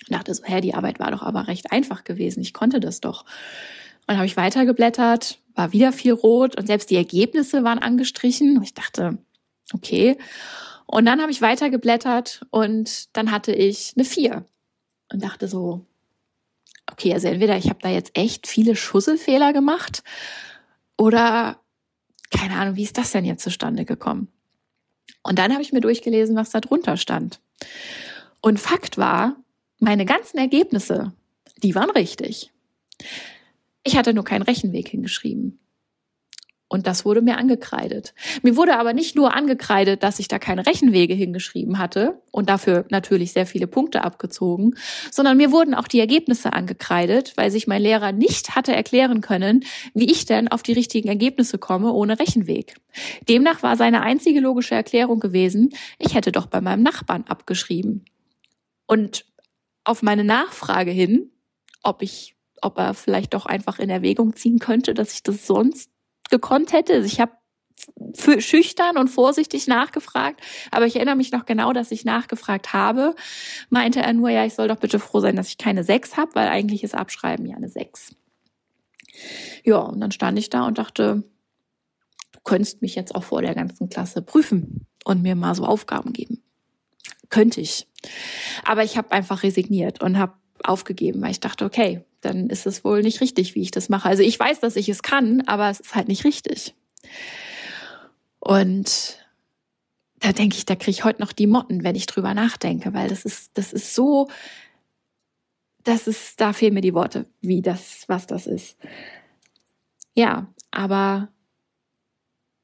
Ich 0.02 0.08
dachte 0.08 0.34
so, 0.34 0.42
hä, 0.42 0.60
die 0.60 0.75
Arbeit 0.75 0.98
war 0.98 1.12
doch 1.12 1.22
aber 1.22 1.46
recht 1.46 1.70
einfach 1.70 2.02
gewesen. 2.02 2.40
Ich 2.40 2.52
konnte 2.52 2.81
das 2.81 3.00
doch. 3.00 3.22
Und 3.22 4.08
dann 4.08 4.16
habe 4.16 4.26
ich 4.26 4.36
weitergeblättert, 4.36 5.38
war 5.54 5.72
wieder 5.72 5.92
viel 5.92 6.12
rot 6.12 6.58
und 6.58 6.66
selbst 6.66 6.90
die 6.90 6.96
Ergebnisse 6.96 7.62
waren 7.62 7.78
angestrichen. 7.78 8.56
Und 8.56 8.64
ich 8.64 8.75
dachte, 8.75 9.16
okay. 9.72 10.19
Und 10.94 11.06
dann 11.06 11.20
habe 11.20 11.32
ich 11.32 11.43
weitergeblättert 11.43 12.46
und 12.50 13.17
dann 13.17 13.32
hatte 13.32 13.52
ich 13.52 13.94
eine 13.96 14.05
vier 14.05 14.44
und 15.11 15.25
dachte 15.25 15.49
so, 15.49 15.85
okay, 16.88 17.12
also 17.12 17.26
entweder 17.26 17.56
ich 17.56 17.69
habe 17.69 17.81
da 17.82 17.88
jetzt 17.88 18.17
echt 18.17 18.46
viele 18.46 18.76
Schusselfehler 18.76 19.52
gemacht 19.52 20.05
oder 20.96 21.58
keine 22.31 22.55
Ahnung, 22.55 22.76
wie 22.76 22.85
ist 22.85 22.96
das 22.96 23.11
denn 23.11 23.25
jetzt 23.25 23.43
zustande 23.43 23.85
gekommen? 23.85 24.29
Und 25.25 25.41
dann 25.41 25.50
habe 25.52 25.62
ich 25.62 25.73
mir 25.73 25.81
durchgelesen, 25.81 26.37
was 26.37 26.50
da 26.50 26.61
drunter 26.61 26.96
stand. 26.96 27.41
Und 28.41 28.61
Fakt 28.61 28.96
war, 28.96 29.35
meine 29.81 30.05
ganzen 30.05 30.38
Ergebnisse, 30.38 31.12
die 31.61 31.75
waren 31.75 31.91
richtig. 31.91 32.52
Ich 33.82 33.96
hatte 33.96 34.14
nur 34.14 34.25
keinen 34.25 34.43
Rechenweg 34.43 34.91
hingeschrieben. 34.91 35.58
Und 36.75 36.88
das 36.88 37.05
wurde 37.05 37.23
mir 37.23 37.38
angekreidet. 37.38 38.15
Mir 38.43 38.56
wurde 38.56 38.76
aber 38.76 38.94
nicht 38.94 39.15
nur 39.15 39.32
angekreidet, 39.32 40.03
dass 40.03 40.19
ich 40.19 40.26
da 40.26 40.41
keine 40.41 40.67
Rechenwege 40.67 41.15
hingeschrieben 41.15 41.79
hatte 41.79 42.21
und 42.32 42.49
dafür 42.49 42.85
natürlich 42.91 43.32
sehr 43.32 43.47
viele 43.47 43.69
Punkte 43.69 44.03
abgezogen, 44.03 44.75
sondern 45.12 45.37
mir 45.37 45.53
wurden 45.53 45.75
auch 45.75 45.87
die 45.87 46.00
Ergebnisse 46.00 46.53
angekreidet, 46.53 47.35
weil 47.37 47.53
sich 47.53 47.69
mein 47.69 47.81
Lehrer 47.81 48.11
nicht 48.11 48.56
hatte 48.56 48.75
erklären 48.75 49.21
können, 49.21 49.62
wie 49.94 50.11
ich 50.11 50.25
denn 50.25 50.49
auf 50.49 50.65
die 50.65 50.73
richtigen 50.73 51.06
Ergebnisse 51.06 51.59
komme 51.59 51.93
ohne 51.93 52.19
Rechenweg. 52.19 52.75
Demnach 53.29 53.62
war 53.62 53.77
seine 53.77 54.03
einzige 54.03 54.41
logische 54.41 54.75
Erklärung 54.75 55.20
gewesen, 55.20 55.70
ich 56.00 56.17
hätte 56.17 56.32
doch 56.32 56.47
bei 56.47 56.61
meinem 56.61 56.82
Nachbarn 56.82 57.23
abgeschrieben. 57.29 58.05
Und 58.87 59.27
auf 59.85 60.03
meine 60.03 60.25
Nachfrage 60.25 60.91
hin, 60.91 61.31
ob 61.85 62.03
ich 62.03 62.35
ob 62.62 62.79
er 62.79 62.94
vielleicht 62.94 63.35
doch 63.35 63.44
einfach 63.47 63.79
in 63.79 63.91
Erwägung 63.91 64.35
ziehen 64.35 64.59
könnte, 64.59 64.94
dass 64.94 65.12
ich 65.12 65.23
das 65.23 65.47
sonst 65.47 65.91
gekonnt 66.34 66.72
hätte. 66.72 66.94
Ich 67.06 67.20
habe 67.20 67.32
schüchtern 68.38 68.96
und 68.96 69.06
vorsichtig 69.08 69.69
nachgefragt, 69.69 70.40
aber 70.72 70.86
ich 70.86 70.96
erinnere 70.96 71.14
mich 71.14 71.31
noch 71.31 71.46
genau, 71.46 71.72
dass 71.72 71.92
ich 71.92 72.04
nachgefragt 72.04 72.72
habe. 72.72 73.14
Meinte 73.70 74.00
er 74.00 74.12
nur, 74.12 74.31
ja, 74.31 74.44
ich 74.44 74.54
soll 74.54 74.66
doch 74.66 74.78
bitte 74.78 74.98
froh 74.98 75.20
sein, 75.20 75.36
dass 75.36 75.48
ich 75.48 75.58
keine 75.58 75.84
sechs 75.84 76.16
habe, 76.16 76.34
weil 76.34 76.48
eigentlich 76.48 76.82
ist 76.82 76.94
Abschreiben 76.94 77.46
ja 77.46 77.56
eine 77.56 77.69
sechs. 77.69 78.17
Ja, 79.62 79.79
und 79.79 80.00
dann 80.00 80.10
stand 80.10 80.36
ich 80.36 80.50
da 80.50 80.67
und 80.67 80.79
dachte, 80.79 81.22
du 82.32 82.41
könntest 82.43 82.82
mich 82.82 82.96
jetzt 82.96 83.14
auch 83.14 83.22
vor 83.22 83.43
der 83.43 83.55
ganzen 83.55 83.88
Klasse 83.88 84.20
prüfen 84.20 84.86
und 85.05 85.22
mir 85.22 85.36
mal 85.36 85.55
so 85.55 85.64
Aufgaben 85.64 86.12
geben. 86.12 86.43
Könnte 87.31 87.60
ich. 87.60 87.86
Aber 88.64 88.82
ich 88.82 88.96
habe 88.96 89.12
einfach 89.12 89.44
resigniert 89.44 90.03
und 90.03 90.19
habe 90.19 90.34
aufgegeben, 90.64 91.22
weil 91.22 91.31
ich 91.31 91.41
dachte, 91.41 91.64
okay, 91.64 92.05
dann 92.24 92.48
ist 92.48 92.66
es 92.66 92.84
wohl 92.84 93.02
nicht 93.02 93.20
richtig, 93.20 93.54
wie 93.54 93.62
ich 93.62 93.70
das 93.70 93.88
mache. 93.88 94.08
Also 94.08 94.22
ich 94.22 94.38
weiß, 94.38 94.60
dass 94.60 94.76
ich 94.76 94.88
es 94.88 95.02
kann, 95.02 95.43
aber 95.46 95.70
es 95.70 95.81
ist 95.81 95.94
halt 95.94 96.08
nicht 96.08 96.24
richtig. 96.24 96.74
Und 98.40 99.19
da 100.20 100.32
denke 100.32 100.56
ich, 100.56 100.64
da 100.64 100.74
kriege 100.74 100.90
ich 100.90 101.04
heute 101.04 101.20
noch 101.20 101.32
die 101.32 101.46
Motten, 101.46 101.84
wenn 101.84 101.96
ich 101.96 102.06
drüber 102.06 102.34
nachdenke, 102.34 102.94
weil 102.94 103.08
das 103.08 103.24
ist, 103.24 103.50
das 103.54 103.72
ist 103.72 103.94
so, 103.94 104.28
das 105.82 106.06
ist, 106.06 106.40
da 106.40 106.52
fehlen 106.52 106.74
mir 106.74 106.81
die 106.81 106.94
Worte, 106.94 107.26
wie 107.40 107.62
das, 107.62 108.04
was 108.08 108.26
das 108.26 108.46
ist. 108.46 108.76
Ja, 110.14 110.46
aber 110.70 111.28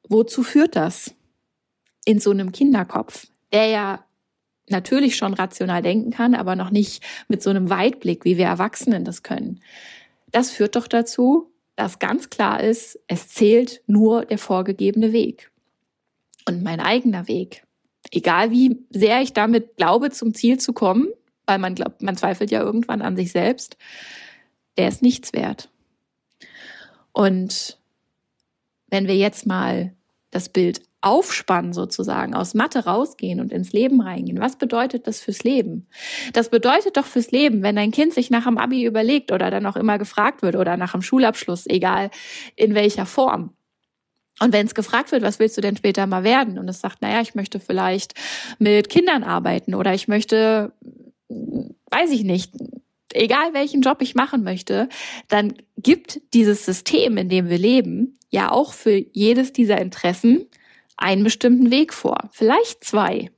wozu 0.09 0.43
führt 0.43 0.77
das 0.77 1.15
in 2.05 2.19
so 2.19 2.31
einem 2.31 2.53
Kinderkopf, 2.53 3.27
der 3.53 3.67
ja 3.67 4.05
natürlich 4.71 5.17
schon 5.17 5.35
rational 5.35 5.83
denken 5.83 6.11
kann, 6.11 6.35
aber 6.35 6.57
noch 6.57 6.71
nicht 6.71 7.03
mit 7.29 7.43
so 7.43 7.51
einem 7.51 7.71
Weitblick, 7.71 8.25
wie 8.25 8.37
wir 8.37 8.47
Erwachsenen 8.47 9.05
das 9.05 9.23
können. 9.23 9.61
Das 10.31 10.51
führt 10.51 10.77
doch 10.77 10.87
dazu, 10.87 11.51
dass 11.77 11.99
ganz 11.99 12.31
klar 12.31 12.63
ist, 12.63 12.99
es 13.07 13.29
zählt 13.29 13.83
nur 13.87 14.25
der 14.25 14.39
vorgegebene 14.39 15.13
Weg. 15.13 15.51
Und 16.47 16.63
mein 16.63 16.81
eigener 16.81 17.29
Weg. 17.29 17.65
Egal 18.11 18.51
wie 18.51 18.79
sehr 18.91 19.23
ich 19.23 19.33
damit 19.33 19.77
glaube, 19.77 20.11
zum 20.11 20.35
Ziel 20.35 20.59
zu 20.59 20.73
kommen, 20.73 21.09
weil 21.47 21.59
man 21.59 21.75
glaubt, 21.75 22.03
man 22.03 22.17
zweifelt 22.17 22.51
ja 22.51 22.61
irgendwann 22.61 23.03
an 23.03 23.17
sich 23.17 23.33
selbst, 23.33 23.77
der 24.77 24.89
ist 24.89 25.03
nichts 25.03 25.33
wert. 25.33 25.69
Und 27.13 27.79
wenn 28.89 29.07
wir 29.07 29.17
jetzt 29.17 29.47
mal 29.47 29.95
das 30.31 30.49
Bild 30.49 30.83
aufspannen 31.03 31.73
sozusagen, 31.73 32.35
aus 32.35 32.55
Mathe 32.55 32.85
rausgehen 32.85 33.41
und 33.41 33.53
ins 33.53 33.73
Leben 33.73 34.01
reingehen. 34.01 34.41
Was 34.41 34.57
bedeutet 34.57 35.07
das 35.07 35.21
fürs 35.21 35.43
Leben? 35.45 35.87
Das 36.33 36.51
bedeutet 36.51 36.97
doch 36.97 37.07
fürs 37.07 37.31
Leben, 37.31 37.63
wenn 37.63 37.77
dein 37.77 37.91
Kind 37.91 38.13
sich 38.13 38.31
nach 38.31 38.45
dem 38.45 38.59
Abi 38.59 38.85
überlegt 38.85 39.33
oder 39.33 39.51
dann 39.51 39.67
auch 39.67 39.77
immer 39.77 39.99
gefragt 39.99 40.43
wird 40.43 40.57
oder 40.57 40.77
nach 40.77 40.93
dem 40.93 41.03
Schulabschluss, 41.03 41.67
egal 41.67 42.11
in 42.57 42.75
welcher 42.75 43.07
Form. 43.07 43.55
Und 44.41 44.53
wenn 44.53 44.67
es 44.67 44.75
gefragt 44.75 45.13
wird, 45.13 45.23
was 45.23 45.39
willst 45.39 45.57
du 45.57 45.61
denn 45.61 45.77
später 45.77 46.07
mal 46.07 46.25
werden? 46.25 46.59
Und 46.59 46.69
es 46.69 46.81
sagt, 46.81 47.03
naja, 47.03 47.21
ich 47.21 47.35
möchte 47.35 47.61
vielleicht 47.61 48.15
mit 48.59 48.89
Kindern 48.89 49.23
arbeiten 49.23 49.75
oder 49.75 49.95
ich 49.95 50.09
möchte, 50.09 50.73
weiß 51.29 52.11
ich 52.11 52.25
nicht, 52.25 52.53
egal 53.13 53.53
welchen 53.53 53.83
Job 53.83 53.99
ich 54.01 54.15
machen 54.15 54.43
möchte, 54.43 54.89
dann 55.29 55.55
gibt 55.77 56.21
dieses 56.33 56.65
System, 56.65 57.17
in 57.17 57.29
dem 57.29 57.49
wir 57.49 57.59
leben, 57.59 58.19
ja 58.31 58.51
auch 58.51 58.73
für 58.73 59.05
jedes 59.13 59.53
dieser 59.53 59.79
Interessen 59.81 60.47
einen 61.01 61.25
bestimmten 61.25 61.71
Weg 61.71 61.93
vor, 61.93 62.29
vielleicht 62.33 62.85
zwei. 62.85 63.31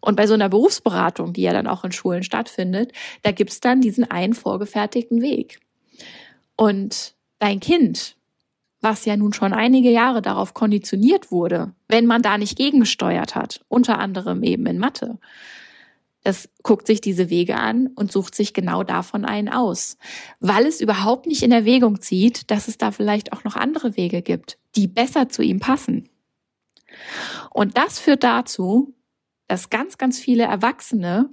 Und 0.00 0.16
bei 0.16 0.26
so 0.26 0.34
einer 0.34 0.48
Berufsberatung, 0.48 1.32
die 1.32 1.42
ja 1.42 1.52
dann 1.52 1.66
auch 1.66 1.84
in 1.84 1.92
Schulen 1.92 2.22
stattfindet, 2.22 2.92
da 3.22 3.32
gibt's 3.32 3.60
dann 3.60 3.80
diesen 3.80 4.10
einen 4.10 4.34
vorgefertigten 4.34 5.22
Weg. 5.22 5.60
Und 6.56 7.14
dein 7.38 7.60
Kind, 7.60 8.16
was 8.80 9.06
ja 9.06 9.16
nun 9.16 9.32
schon 9.32 9.54
einige 9.54 9.90
Jahre 9.90 10.20
darauf 10.20 10.52
konditioniert 10.52 11.30
wurde, 11.30 11.72
wenn 11.88 12.04
man 12.04 12.20
da 12.20 12.36
nicht 12.36 12.58
gegengesteuert 12.58 13.34
hat, 13.34 13.64
unter 13.68 13.98
anderem 13.98 14.42
eben 14.42 14.66
in 14.66 14.78
Mathe, 14.78 15.18
es 16.24 16.48
guckt 16.62 16.86
sich 16.86 17.02
diese 17.02 17.28
Wege 17.28 17.56
an 17.56 17.88
und 17.88 18.10
sucht 18.10 18.34
sich 18.34 18.54
genau 18.54 18.82
davon 18.82 19.26
einen 19.26 19.50
aus, 19.50 19.98
weil 20.40 20.66
es 20.66 20.80
überhaupt 20.80 21.26
nicht 21.26 21.42
in 21.42 21.52
Erwägung 21.52 22.00
zieht, 22.00 22.50
dass 22.50 22.66
es 22.66 22.78
da 22.78 22.90
vielleicht 22.90 23.32
auch 23.32 23.44
noch 23.44 23.56
andere 23.56 23.96
Wege 23.96 24.22
gibt, 24.22 24.58
die 24.74 24.88
besser 24.88 25.28
zu 25.28 25.42
ihm 25.42 25.60
passen. 25.60 26.08
Und 27.50 27.76
das 27.76 27.98
führt 27.98 28.24
dazu, 28.24 28.94
dass 29.48 29.70
ganz, 29.70 29.98
ganz 29.98 30.18
viele 30.18 30.44
Erwachsene 30.44 31.30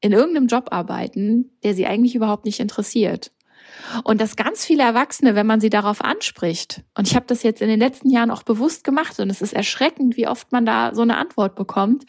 in 0.00 0.12
irgendeinem 0.12 0.46
Job 0.46 0.68
arbeiten, 0.70 1.50
der 1.62 1.74
sie 1.74 1.86
eigentlich 1.86 2.14
überhaupt 2.14 2.44
nicht 2.44 2.60
interessiert. 2.60 3.32
Und 4.04 4.20
dass 4.20 4.36
ganz 4.36 4.64
viele 4.64 4.82
Erwachsene, 4.82 5.34
wenn 5.34 5.46
man 5.46 5.60
sie 5.60 5.70
darauf 5.70 6.02
anspricht, 6.02 6.82
und 6.96 7.06
ich 7.06 7.14
habe 7.14 7.26
das 7.26 7.42
jetzt 7.42 7.60
in 7.60 7.68
den 7.68 7.78
letzten 7.78 8.10
Jahren 8.10 8.30
auch 8.30 8.42
bewusst 8.42 8.84
gemacht, 8.84 9.18
und 9.20 9.30
es 9.30 9.42
ist 9.42 9.52
erschreckend, 9.52 10.16
wie 10.16 10.28
oft 10.28 10.52
man 10.52 10.64
da 10.64 10.94
so 10.94 11.02
eine 11.02 11.16
Antwort 11.16 11.54
bekommt, 11.54 12.04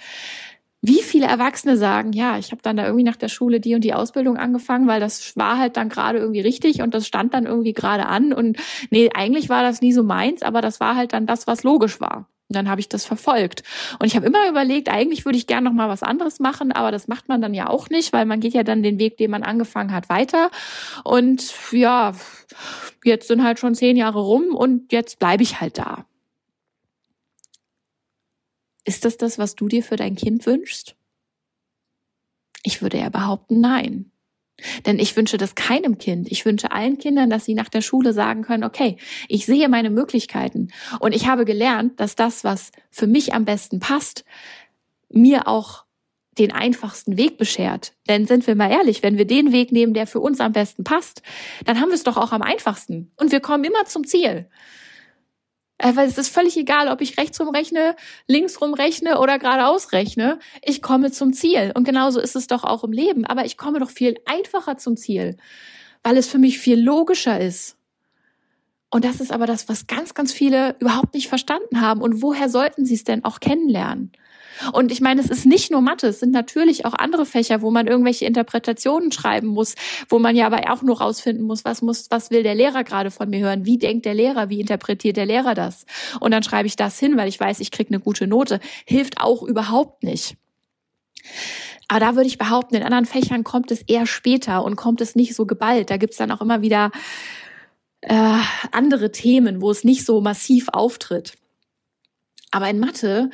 wie 0.82 1.02
viele 1.02 1.28
Erwachsene 1.28 1.78
sagen, 1.78 2.14
ja, 2.14 2.38
ich 2.38 2.52
habe 2.52 2.62
dann 2.62 2.78
da 2.78 2.86
irgendwie 2.86 3.04
nach 3.04 3.18
der 3.18 3.28
Schule 3.28 3.60
die 3.60 3.76
und 3.76 3.84
die 3.84 3.94
Ausbildung 3.94 4.38
angefangen, 4.38 4.88
weil 4.88 5.00
das 5.00 5.36
war 5.36 5.58
halt 5.58 5.76
dann 5.76 5.90
gerade 5.90 6.20
irgendwie 6.20 6.42
richtig 6.42 6.82
und 6.82 6.94
das 6.94 7.06
stand 7.06 7.34
dann 7.34 7.46
irgendwie 7.46 7.74
gerade 7.74 8.06
an 8.06 8.32
und 8.32 8.58
nee, 8.90 9.10
eigentlich 9.14 9.50
war 9.50 9.64
das 9.64 9.82
nie 9.82 9.92
so 9.92 10.04
meins, 10.04 10.42
aber 10.42 10.62
das 10.62 10.80
war 10.80 10.96
halt 10.96 11.14
dann 11.14 11.26
das, 11.26 11.48
was 11.48 11.64
logisch 11.64 12.00
war. 12.00 12.28
Und 12.50 12.56
dann 12.56 12.68
habe 12.68 12.82
ich 12.82 12.90
das 12.90 13.06
verfolgt. 13.06 13.62
Und 14.00 14.08
ich 14.08 14.16
habe 14.16 14.26
immer 14.26 14.50
überlegt, 14.50 14.90
eigentlich 14.90 15.24
würde 15.24 15.38
ich 15.38 15.46
gern 15.46 15.64
noch 15.64 15.72
mal 15.72 15.88
was 15.88 16.02
anderes 16.02 16.40
machen, 16.40 16.72
aber 16.72 16.90
das 16.90 17.08
macht 17.08 17.30
man 17.30 17.42
dann 17.42 17.54
ja 17.54 17.70
auch 17.70 17.90
nicht, 17.90 18.12
weil 18.12 18.26
man 18.26 18.40
geht 18.40 18.56
ja 18.56 18.64
dann 18.64 18.82
den 18.82 18.98
Weg, 18.98 19.18
den 19.18 19.30
man 19.30 19.44
angefangen 19.44 19.94
hat, 19.94 20.10
weiter. 20.10 20.50
Und 21.04 21.54
ja, 21.72 22.14
jetzt 23.04 23.28
sind 23.28 23.44
halt 23.44 23.60
schon 23.60 23.76
zehn 23.76 23.96
Jahre 23.96 24.20
rum 24.20 24.56
und 24.56 24.92
jetzt 24.92 25.20
bleibe 25.20 25.44
ich 25.44 25.62
halt 25.62 25.78
da. 25.78 26.06
Ist 28.90 29.06
das 29.06 29.18
das, 29.18 29.38
was 29.38 29.54
du 29.54 29.68
dir 29.68 29.84
für 29.84 29.98
dein 29.98 30.16
Kind 30.16 30.48
wünschst? 30.48 30.96
Ich 32.64 32.82
würde 32.82 32.98
ja 32.98 33.10
behaupten, 33.10 33.62
nein. 33.62 34.12
Denn 34.88 34.98
ich 34.98 35.16
wünsche 35.16 35.38
das 35.38 35.54
keinem 35.54 36.00
Kind. 36.00 36.28
Ich 36.32 36.44
wünsche 36.44 36.72
allen 36.72 36.98
Kindern, 36.98 37.30
dass 37.30 37.46
sie 37.46 37.54
nach 37.54 37.70
der 37.70 37.82
Schule 37.82 38.14
sagen 38.14 38.42
können, 38.42 38.64
okay, 38.64 38.98
ich 39.28 39.46
sehe 39.46 39.70
meine 39.70 39.92
Möglichkeiten 39.92 40.70
und 41.00 41.14
ich 41.14 41.28
habe 41.28 41.46
gelernt, 41.46 42.00
dass 42.00 42.16
das, 42.16 42.44
was 42.44 42.72
für 42.90 43.06
mich 43.06 43.36
am 43.36 43.46
besten 43.46 43.80
passt, 43.80 44.26
mir 45.08 45.48
auch 45.48 45.86
den 46.40 46.52
einfachsten 46.52 47.16
Weg 47.16 47.38
beschert. 47.38 47.94
Denn 48.08 48.26
sind 48.26 48.48
wir 48.48 48.56
mal 48.56 48.72
ehrlich, 48.72 49.04
wenn 49.04 49.20
wir 49.20 49.28
den 49.28 49.52
Weg 49.52 49.72
nehmen, 49.72 49.94
der 49.94 50.08
für 50.08 50.20
uns 50.20 50.40
am 50.40 50.54
besten 50.54 50.84
passt, 50.84 51.22
dann 51.64 51.80
haben 51.80 51.90
wir 51.90 51.96
es 51.96 52.04
doch 52.04 52.18
auch 52.18 52.32
am 52.32 52.42
einfachsten 52.42 53.12
und 53.18 53.32
wir 53.32 53.40
kommen 53.40 53.66
immer 53.66 53.86
zum 53.86 54.08
Ziel. 54.08 54.50
Äh, 55.80 55.96
weil 55.96 56.08
es 56.08 56.18
ist 56.18 56.30
völlig 56.30 56.58
egal, 56.58 56.90
ob 56.90 57.02
ich 57.02 57.18
rechts 57.18 57.40
rechne, 57.40 57.96
links 58.28 58.62
rechne 58.62 59.20
oder 59.20 59.40
geradeaus 59.40 59.94
rechne. 59.94 60.38
Ich 60.62 60.82
komme 60.82 61.12
zum 61.12 61.34
Ziel. 61.34 61.72
Und 61.74 61.86
genauso 61.86 62.20
ist 62.20 62.36
es 62.36 62.48
doch 62.48 62.64
auch 62.64 62.84
im 62.84 62.92
Leben. 62.92 63.26
Aber 63.26 63.46
ich 63.46 63.58
komme 63.58 63.80
doch 63.80 63.90
viel 63.90 64.20
einfacher 64.26 64.78
zum 64.78 64.98
Ziel, 64.98 65.38
weil 66.04 66.18
es 66.18 66.28
für 66.28 66.38
mich 66.38 66.60
viel 66.60 66.80
logischer 66.80 67.40
ist. 67.40 67.78
Und 68.92 69.06
das 69.06 69.22
ist 69.22 69.32
aber 69.32 69.46
das, 69.46 69.70
was 69.70 69.88
ganz, 69.88 70.14
ganz 70.14 70.34
viele 70.34 70.76
überhaupt 70.80 71.14
nicht 71.14 71.30
verstanden 71.30 71.80
haben. 71.80 72.02
Und 72.02 72.22
woher 72.22 72.50
sollten 72.50 72.86
sie 72.86 72.96
es 72.96 73.06
denn 73.06 73.24
auch 73.24 73.40
kennenlernen? 73.40 74.12
Und 74.74 74.92
ich 74.92 75.02
meine, 75.02 75.22
es 75.22 75.30
ist 75.30 75.46
nicht 75.46 75.72
nur 75.72 75.82
Mathe, 75.82 76.08
es 76.08 76.20
sind 76.20 76.32
natürlich 76.32 76.86
auch 76.86 76.94
andere 76.94 77.26
Fächer, 77.26 77.62
wo 77.62 77.72
man 77.72 77.88
irgendwelche 77.88 78.26
Interpretationen 78.26 79.12
schreiben 79.12 79.48
muss, 79.48 79.76
wo 80.10 80.20
man 80.20 80.36
ja 80.36 80.46
aber 80.46 80.72
auch 80.72 80.82
nur 80.82 81.00
rausfinden 81.00 81.46
muss, 81.46 81.66
was 81.66 81.82
muss, 81.82 82.08
was 82.10 82.32
will 82.32 82.44
der 82.44 82.56
Lehrer 82.56 82.84
gerade 82.84 83.12
von 83.12 83.30
mir 83.30 83.40
hören? 83.40 83.66
Wie 83.66 83.78
denkt 83.78 84.06
der 84.06 84.14
Lehrer? 84.14 84.50
Wie 84.50 84.60
interpretiert 84.60 85.18
der 85.18 85.26
Lehrer 85.26 85.54
das? 85.54 85.86
Und 86.20 86.32
dann 86.32 86.44
schreibe 86.44 86.68
ich 86.68 86.76
das 86.76 87.00
hin, 87.00 87.18
weil 87.18 87.28
ich 87.28 87.40
weiß, 87.40 87.60
ich 87.60 87.72
kriege 87.72 87.90
eine 87.90 88.00
gute 88.00 88.28
Note. 88.28 88.60
Hilft 88.86 89.22
auch 89.22 89.44
überhaupt 89.44 90.04
nicht. 90.04 90.36
Aber 91.88 92.00
da 92.00 92.16
würde 92.16 92.28
ich 92.28 92.38
behaupten, 92.38 92.76
in 92.76 92.84
anderen 92.84 93.06
Fächern 93.06 93.44
kommt 93.44 93.72
es 93.72 93.82
eher 93.82 94.06
später 94.06 94.64
und 94.64 94.76
kommt 94.76 95.02
es 95.02 95.16
nicht 95.16 95.36
so 95.36 95.46
geballt. 95.46 95.90
Da 95.90 95.98
gibt's 95.98 96.18
dann 96.18 96.32
auch 96.32 96.42
immer 96.42 96.62
wieder 96.62 96.92
äh, 98.02 98.38
andere 98.72 99.12
Themen, 99.12 99.62
wo 99.62 99.72
es 99.72 99.84
nicht 99.84 100.06
so 100.06 100.22
massiv 100.22 100.70
auftritt. 100.70 101.34
Aber 102.52 102.70
in 102.70 102.80
Mathe 102.80 103.32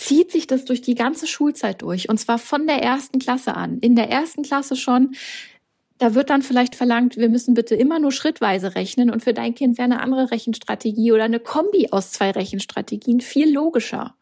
zieht 0.00 0.32
sich 0.32 0.46
das 0.46 0.64
durch 0.64 0.80
die 0.80 0.94
ganze 0.94 1.26
Schulzeit 1.26 1.82
durch. 1.82 2.08
Und 2.08 2.18
zwar 2.18 2.38
von 2.38 2.66
der 2.66 2.82
ersten 2.82 3.18
Klasse 3.18 3.54
an. 3.54 3.78
In 3.80 3.96
der 3.96 4.08
ersten 4.08 4.42
Klasse 4.42 4.74
schon. 4.74 5.14
Da 5.98 6.14
wird 6.14 6.30
dann 6.30 6.40
vielleicht 6.40 6.74
verlangt, 6.74 7.18
wir 7.18 7.28
müssen 7.28 7.52
bitte 7.52 7.74
immer 7.74 7.98
nur 7.98 8.10
schrittweise 8.10 8.74
rechnen 8.74 9.10
und 9.10 9.22
für 9.22 9.34
dein 9.34 9.54
Kind 9.54 9.76
wäre 9.76 9.84
eine 9.84 10.00
andere 10.00 10.30
Rechenstrategie 10.30 11.12
oder 11.12 11.24
eine 11.24 11.40
Kombi 11.40 11.88
aus 11.90 12.12
zwei 12.12 12.30
Rechenstrategien 12.30 13.20
viel 13.20 13.52
logischer. 13.52 14.14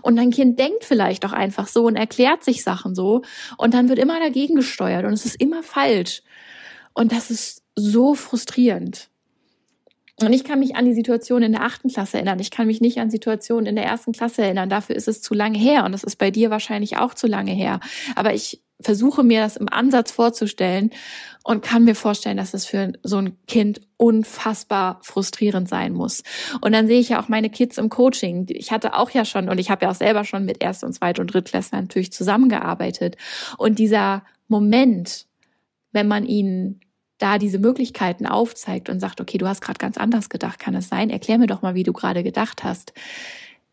Und 0.00 0.16
dein 0.16 0.30
Kind 0.30 0.58
denkt 0.58 0.84
vielleicht 0.84 1.26
auch 1.26 1.34
einfach 1.34 1.68
so 1.68 1.84
und 1.84 1.96
erklärt 1.96 2.42
sich 2.42 2.62
Sachen 2.62 2.94
so 2.94 3.20
und 3.58 3.74
dann 3.74 3.90
wird 3.90 3.98
immer 3.98 4.18
dagegen 4.20 4.54
gesteuert 4.54 5.04
und 5.04 5.12
es 5.12 5.26
ist 5.26 5.38
immer 5.38 5.62
falsch. 5.62 6.22
Und 6.94 7.12
das 7.12 7.30
ist 7.30 7.62
so 7.76 8.14
frustrierend. 8.14 9.10
Und 10.22 10.32
ich 10.32 10.44
kann 10.44 10.58
mich 10.58 10.76
an 10.76 10.84
die 10.84 10.94
Situation 10.94 11.42
in 11.42 11.52
der 11.52 11.62
achten 11.62 11.88
Klasse 11.88 12.16
erinnern. 12.16 12.38
Ich 12.38 12.50
kann 12.50 12.66
mich 12.66 12.80
nicht 12.80 12.98
an 12.98 13.10
Situationen 13.10 13.66
in 13.66 13.76
der 13.76 13.84
ersten 13.84 14.12
Klasse 14.12 14.42
erinnern. 14.42 14.68
Dafür 14.68 14.96
ist 14.96 15.08
es 15.08 15.22
zu 15.22 15.34
lange 15.34 15.58
her. 15.58 15.84
Und 15.84 15.92
das 15.92 16.04
ist 16.04 16.16
bei 16.16 16.30
dir 16.30 16.50
wahrscheinlich 16.50 16.96
auch 16.96 17.14
zu 17.14 17.26
lange 17.26 17.52
her. 17.52 17.80
Aber 18.14 18.34
ich 18.34 18.62
versuche 18.82 19.22
mir 19.22 19.40
das 19.40 19.56
im 19.56 19.68
Ansatz 19.68 20.10
vorzustellen 20.10 20.90
und 21.44 21.62
kann 21.62 21.84
mir 21.84 21.94
vorstellen, 21.94 22.36
dass 22.36 22.54
es 22.54 22.66
für 22.66 22.92
so 23.02 23.18
ein 23.18 23.36
Kind 23.46 23.80
unfassbar 23.96 24.98
frustrierend 25.02 25.68
sein 25.68 25.92
muss. 25.92 26.22
Und 26.60 26.72
dann 26.72 26.86
sehe 26.86 27.00
ich 27.00 27.10
ja 27.10 27.22
auch 27.22 27.28
meine 27.28 27.50
Kids 27.50 27.78
im 27.78 27.88
Coaching. 27.88 28.46
Ich 28.48 28.70
hatte 28.70 28.94
auch 28.94 29.10
ja 29.10 29.24
schon 29.24 29.48
und 29.48 29.58
ich 29.58 29.70
habe 29.70 29.84
ja 29.84 29.90
auch 29.90 29.96
selber 29.96 30.24
schon 30.24 30.44
mit 30.44 30.62
Erst- 30.62 30.84
und 30.84 30.92
Zweit- 30.92 31.18
und 31.18 31.32
Drittklässlern 31.32 31.84
natürlich 31.84 32.12
zusammengearbeitet. 32.12 33.16
Und 33.58 33.78
dieser 33.78 34.24
Moment, 34.48 35.26
wenn 35.92 36.08
man 36.08 36.26
ihnen 36.26 36.80
da 37.22 37.38
diese 37.38 37.58
Möglichkeiten 37.58 38.26
aufzeigt 38.26 38.88
und 38.88 38.98
sagt, 38.98 39.20
okay, 39.20 39.38
du 39.38 39.46
hast 39.46 39.60
gerade 39.60 39.78
ganz 39.78 39.96
anders 39.96 40.28
gedacht, 40.28 40.58
kann 40.58 40.74
es 40.74 40.88
sein? 40.88 41.08
Erklär 41.08 41.38
mir 41.38 41.46
doch 41.46 41.62
mal, 41.62 41.74
wie 41.74 41.84
du 41.84 41.92
gerade 41.92 42.22
gedacht 42.24 42.64
hast. 42.64 42.92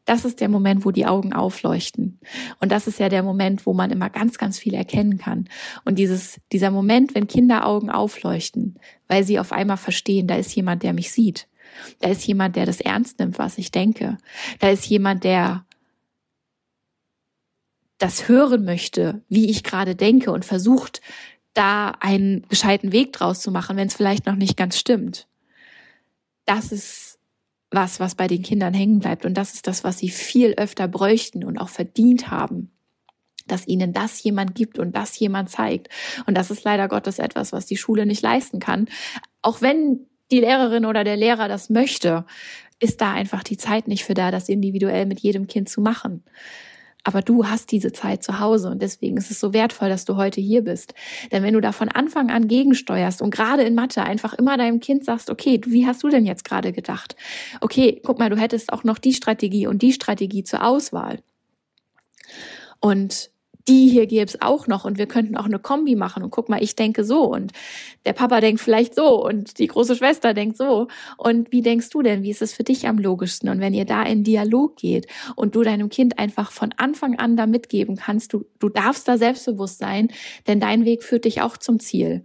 Das 0.05 0.25
ist 0.25 0.39
der 0.39 0.49
Moment, 0.49 0.85
wo 0.85 0.91
die 0.91 1.05
Augen 1.05 1.33
aufleuchten. 1.33 2.19
Und 2.59 2.71
das 2.71 2.87
ist 2.87 2.99
ja 2.99 3.09
der 3.09 3.23
Moment, 3.23 3.65
wo 3.65 3.73
man 3.73 3.91
immer 3.91 4.09
ganz, 4.09 4.37
ganz 4.37 4.57
viel 4.59 4.73
erkennen 4.73 5.17
kann. 5.17 5.49
Und 5.83 5.99
dieses, 5.99 6.39
dieser 6.51 6.71
Moment, 6.71 7.15
wenn 7.15 7.27
Kinderaugen 7.27 7.89
aufleuchten, 7.89 8.79
weil 9.07 9.23
sie 9.23 9.39
auf 9.39 9.51
einmal 9.51 9.77
verstehen, 9.77 10.27
da 10.27 10.35
ist 10.35 10.55
jemand, 10.55 10.83
der 10.83 10.93
mich 10.93 11.11
sieht. 11.11 11.47
Da 11.99 12.09
ist 12.09 12.25
jemand, 12.25 12.55
der 12.55 12.65
das 12.65 12.81
ernst 12.81 13.19
nimmt, 13.19 13.39
was 13.39 13.57
ich 13.57 13.71
denke. 13.71 14.17
Da 14.59 14.69
ist 14.69 14.85
jemand, 14.85 15.23
der 15.23 15.65
das 17.97 18.27
hören 18.27 18.63
möchte, 18.63 19.21
wie 19.27 19.49
ich 19.49 19.63
gerade 19.63 19.95
denke 19.95 20.31
und 20.31 20.45
versucht, 20.45 21.01
da 21.59 21.91
einen 21.99 22.47
gescheiten 22.47 22.93
Weg 22.93 23.11
draus 23.11 23.41
zu 23.41 23.51
machen, 23.51 23.75
wenn 23.75 23.87
es 23.87 23.95
vielleicht 23.95 24.25
noch 24.25 24.35
nicht 24.35 24.55
ganz 24.55 24.79
stimmt. 24.79 25.27
Das 26.45 26.71
ist 26.71 27.19
was, 27.69 27.99
was 27.99 28.15
bei 28.15 28.27
den 28.27 28.43
Kindern 28.43 28.73
hängen 28.73 28.99
bleibt. 28.99 29.25
Und 29.25 29.33
das 29.33 29.53
ist 29.53 29.67
das, 29.67 29.83
was 29.83 29.97
sie 29.97 30.09
viel 30.09 30.53
öfter 30.53 30.87
bräuchten 30.87 31.43
und 31.43 31.57
auch 31.57 31.67
verdient 31.67 32.31
haben. 32.31 32.71
Dass 33.45 33.67
ihnen 33.67 33.91
das 33.91 34.23
jemand 34.23 34.55
gibt 34.55 34.79
und 34.79 34.95
das 34.95 35.19
jemand 35.19 35.49
zeigt. 35.49 35.89
Und 36.25 36.37
das 36.37 36.49
ist 36.49 36.63
leider 36.63 36.87
Gottes 36.87 37.19
etwas, 37.19 37.51
was 37.51 37.65
die 37.65 37.77
Schule 37.77 38.05
nicht 38.05 38.21
leisten 38.21 38.61
kann. 38.61 38.87
Auch 39.41 39.61
wenn 39.61 40.07
die 40.31 40.39
Lehrerin 40.39 40.85
oder 40.85 41.03
der 41.03 41.17
Lehrer 41.17 41.49
das 41.49 41.69
möchte, 41.69 42.25
ist 42.79 43.01
da 43.01 43.11
einfach 43.11 43.43
die 43.43 43.57
Zeit 43.57 43.89
nicht 43.89 44.05
für 44.05 44.13
da, 44.13 44.31
das 44.31 44.47
individuell 44.47 45.05
mit 45.05 45.19
jedem 45.19 45.47
Kind 45.47 45.67
zu 45.67 45.81
machen. 45.81 46.23
Aber 47.03 47.21
du 47.21 47.45
hast 47.45 47.71
diese 47.71 47.93
Zeit 47.93 48.23
zu 48.23 48.39
Hause 48.39 48.69
und 48.69 48.81
deswegen 48.81 49.17
ist 49.17 49.31
es 49.31 49.39
so 49.39 49.53
wertvoll, 49.53 49.89
dass 49.89 50.05
du 50.05 50.17
heute 50.17 50.41
hier 50.41 50.63
bist. 50.63 50.93
Denn 51.31 51.43
wenn 51.43 51.53
du 51.53 51.61
da 51.61 51.71
von 51.71 51.89
Anfang 51.89 52.29
an 52.29 52.47
gegensteuerst 52.47 53.21
und 53.21 53.31
gerade 53.31 53.63
in 53.63 53.73
Mathe 53.73 54.03
einfach 54.03 54.33
immer 54.33 54.57
deinem 54.57 54.79
Kind 54.79 55.05
sagst, 55.05 55.29
okay, 55.29 55.61
wie 55.65 55.87
hast 55.87 56.03
du 56.03 56.09
denn 56.09 56.25
jetzt 56.25 56.43
gerade 56.43 56.73
gedacht? 56.73 57.15
Okay, 57.61 58.01
guck 58.03 58.19
mal, 58.19 58.29
du 58.29 58.37
hättest 58.37 58.73
auch 58.73 58.83
noch 58.83 58.97
die 58.97 59.13
Strategie 59.13 59.67
und 59.67 59.81
die 59.81 59.93
Strategie 59.93 60.43
zur 60.43 60.65
Auswahl. 60.65 61.19
Und 62.81 63.31
die 63.67 63.89
hier 63.89 64.07
gäbe 64.07 64.25
es 64.25 64.41
auch 64.41 64.67
noch 64.67 64.85
und 64.85 64.97
wir 64.97 65.05
könnten 65.05 65.37
auch 65.37 65.45
eine 65.45 65.59
Kombi 65.59 65.95
machen 65.95 66.23
und 66.23 66.31
guck 66.31 66.49
mal, 66.49 66.63
ich 66.63 66.75
denke 66.75 67.03
so 67.03 67.23
und 67.23 67.51
der 68.05 68.13
Papa 68.13 68.41
denkt 68.41 68.61
vielleicht 68.61 68.95
so 68.95 69.23
und 69.23 69.59
die 69.59 69.67
große 69.67 69.95
Schwester 69.95 70.33
denkt 70.33 70.57
so 70.57 70.87
und 71.17 71.51
wie 71.51 71.61
denkst 71.61 71.89
du 71.89 72.01
denn, 72.01 72.23
wie 72.23 72.31
ist 72.31 72.41
es 72.41 72.53
für 72.53 72.63
dich 72.63 72.87
am 72.87 72.97
logischsten 72.97 73.49
und 73.49 73.59
wenn 73.59 73.73
ihr 73.73 73.85
da 73.85 74.03
in 74.03 74.23
Dialog 74.23 74.77
geht 74.77 75.07
und 75.35 75.55
du 75.55 75.63
deinem 75.63 75.89
Kind 75.89 76.17
einfach 76.17 76.51
von 76.51 76.73
Anfang 76.77 77.19
an 77.19 77.35
da 77.35 77.45
mitgeben 77.45 77.95
kannst, 77.97 78.33
du, 78.33 78.45
du 78.59 78.69
darfst 78.69 79.07
da 79.07 79.17
selbstbewusst 79.17 79.79
sein, 79.79 80.09
denn 80.47 80.59
dein 80.59 80.85
Weg 80.85 81.03
führt 81.03 81.25
dich 81.25 81.41
auch 81.41 81.57
zum 81.57 81.79
Ziel 81.79 82.23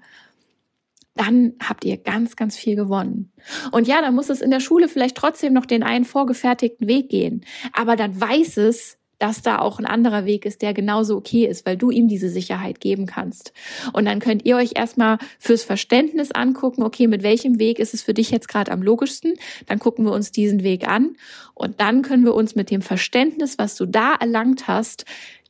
dann 1.16 1.52
habt 1.62 1.84
ihr 1.84 1.96
ganz, 1.96 2.34
ganz 2.34 2.56
viel 2.56 2.74
gewonnen. 2.74 3.32
Und 3.70 3.86
ja, 3.86 4.00
dann 4.00 4.14
muss 4.14 4.30
es 4.30 4.40
in 4.40 4.50
der 4.50 4.60
Schule 4.60 4.88
vielleicht 4.88 5.16
trotzdem 5.16 5.52
noch 5.52 5.66
den 5.66 5.84
einen 5.84 6.04
vorgefertigten 6.04 6.88
Weg 6.88 7.08
gehen. 7.08 7.44
Aber 7.72 7.94
dann 7.94 8.20
weiß 8.20 8.56
es, 8.56 8.98
dass 9.24 9.40
da 9.40 9.58
auch 9.58 9.78
ein 9.78 9.86
anderer 9.86 10.26
Weg 10.26 10.44
ist, 10.44 10.60
der 10.60 10.74
genauso 10.74 11.16
okay 11.16 11.46
ist, 11.46 11.64
weil 11.64 11.78
du 11.78 11.90
ihm 11.90 12.08
diese 12.08 12.28
Sicherheit 12.28 12.78
geben 12.78 13.06
kannst. 13.06 13.54
Und 13.94 14.04
dann 14.04 14.18
könnt 14.20 14.44
ihr 14.44 14.54
euch 14.54 14.72
erstmal 14.76 15.16
fürs 15.38 15.62
Verständnis 15.62 16.30
angucken, 16.30 16.82
okay, 16.82 17.06
mit 17.06 17.22
welchem 17.22 17.58
Weg 17.58 17.78
ist 17.78 17.94
es 17.94 18.02
für 18.02 18.12
dich 18.12 18.30
jetzt 18.30 18.48
gerade 18.48 18.70
am 18.70 18.82
logischsten? 18.82 19.32
Dann 19.64 19.78
gucken 19.78 20.04
wir 20.04 20.12
uns 20.12 20.30
diesen 20.30 20.62
Weg 20.62 20.86
an 20.86 21.16
und 21.54 21.80
dann 21.80 22.02
können 22.02 22.26
wir 22.26 22.34
uns 22.34 22.54
mit 22.54 22.70
dem 22.70 22.82
Verständnis, 22.82 23.56
was 23.56 23.76
du 23.76 23.86
da 23.86 24.14
erlangt 24.14 24.68
hast, 24.68 25.06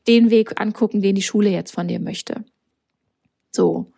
den 0.07 0.31
Weg 0.31 0.61
angucken, 0.61 1.03
den 1.03 1.17
die 1.17 1.23
Schule 1.23 1.51
jetzt 1.51 1.73
von 1.73 1.89
dir 1.89 1.99
möchte. 1.99 2.45
So. 3.51 3.91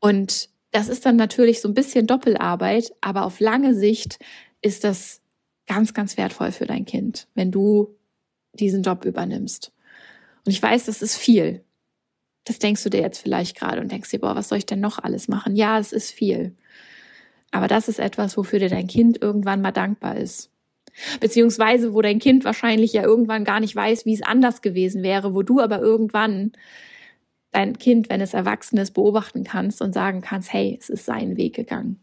Und 0.00 0.48
das 0.70 0.88
ist 0.88 1.04
dann 1.04 1.16
natürlich 1.16 1.60
so 1.60 1.68
ein 1.68 1.74
bisschen 1.74 2.06
Doppelarbeit, 2.06 2.90
aber 3.02 3.26
auf 3.26 3.38
lange 3.38 3.74
Sicht 3.74 4.18
ist 4.62 4.84
das 4.84 5.20
ganz, 5.66 5.92
ganz 5.92 6.16
wertvoll 6.16 6.52
für 6.52 6.64
dein 6.64 6.86
Kind, 6.86 7.28
wenn 7.34 7.50
du 7.50 7.99
diesen 8.52 8.82
Job 8.82 9.04
übernimmst. 9.04 9.72
Und 10.44 10.52
ich 10.52 10.62
weiß, 10.62 10.86
das 10.86 11.02
ist 11.02 11.16
viel. 11.16 11.64
Das 12.44 12.58
denkst 12.58 12.82
du 12.82 12.90
dir 12.90 13.00
jetzt 13.00 13.18
vielleicht 13.18 13.56
gerade 13.56 13.80
und 13.80 13.92
denkst 13.92 14.10
dir, 14.10 14.20
boah, 14.20 14.34
was 14.34 14.48
soll 14.48 14.58
ich 14.58 14.66
denn 14.66 14.80
noch 14.80 14.98
alles 14.98 15.28
machen? 15.28 15.56
Ja, 15.56 15.78
es 15.78 15.92
ist 15.92 16.10
viel. 16.10 16.56
Aber 17.50 17.68
das 17.68 17.88
ist 17.88 17.98
etwas, 17.98 18.36
wofür 18.36 18.58
dir 18.58 18.68
dein 18.68 18.86
Kind 18.86 19.20
irgendwann 19.20 19.60
mal 19.60 19.72
dankbar 19.72 20.16
ist. 20.16 20.50
Beziehungsweise, 21.20 21.94
wo 21.94 22.02
dein 22.02 22.18
Kind 22.18 22.44
wahrscheinlich 22.44 22.92
ja 22.92 23.02
irgendwann 23.02 23.44
gar 23.44 23.60
nicht 23.60 23.76
weiß, 23.76 24.06
wie 24.06 24.14
es 24.14 24.22
anders 24.22 24.62
gewesen 24.62 25.02
wäre, 25.02 25.34
wo 25.34 25.42
du 25.42 25.60
aber 25.60 25.80
irgendwann 25.80 26.52
dein 27.52 27.78
Kind, 27.78 28.08
wenn 28.08 28.20
es 28.20 28.34
erwachsen 28.34 28.78
ist, 28.78 28.92
beobachten 28.92 29.44
kannst 29.44 29.82
und 29.82 29.92
sagen 29.92 30.20
kannst, 30.20 30.52
hey, 30.52 30.76
es 30.80 30.88
ist 30.88 31.04
seinen 31.04 31.36
Weg 31.36 31.54
gegangen. 31.54 32.00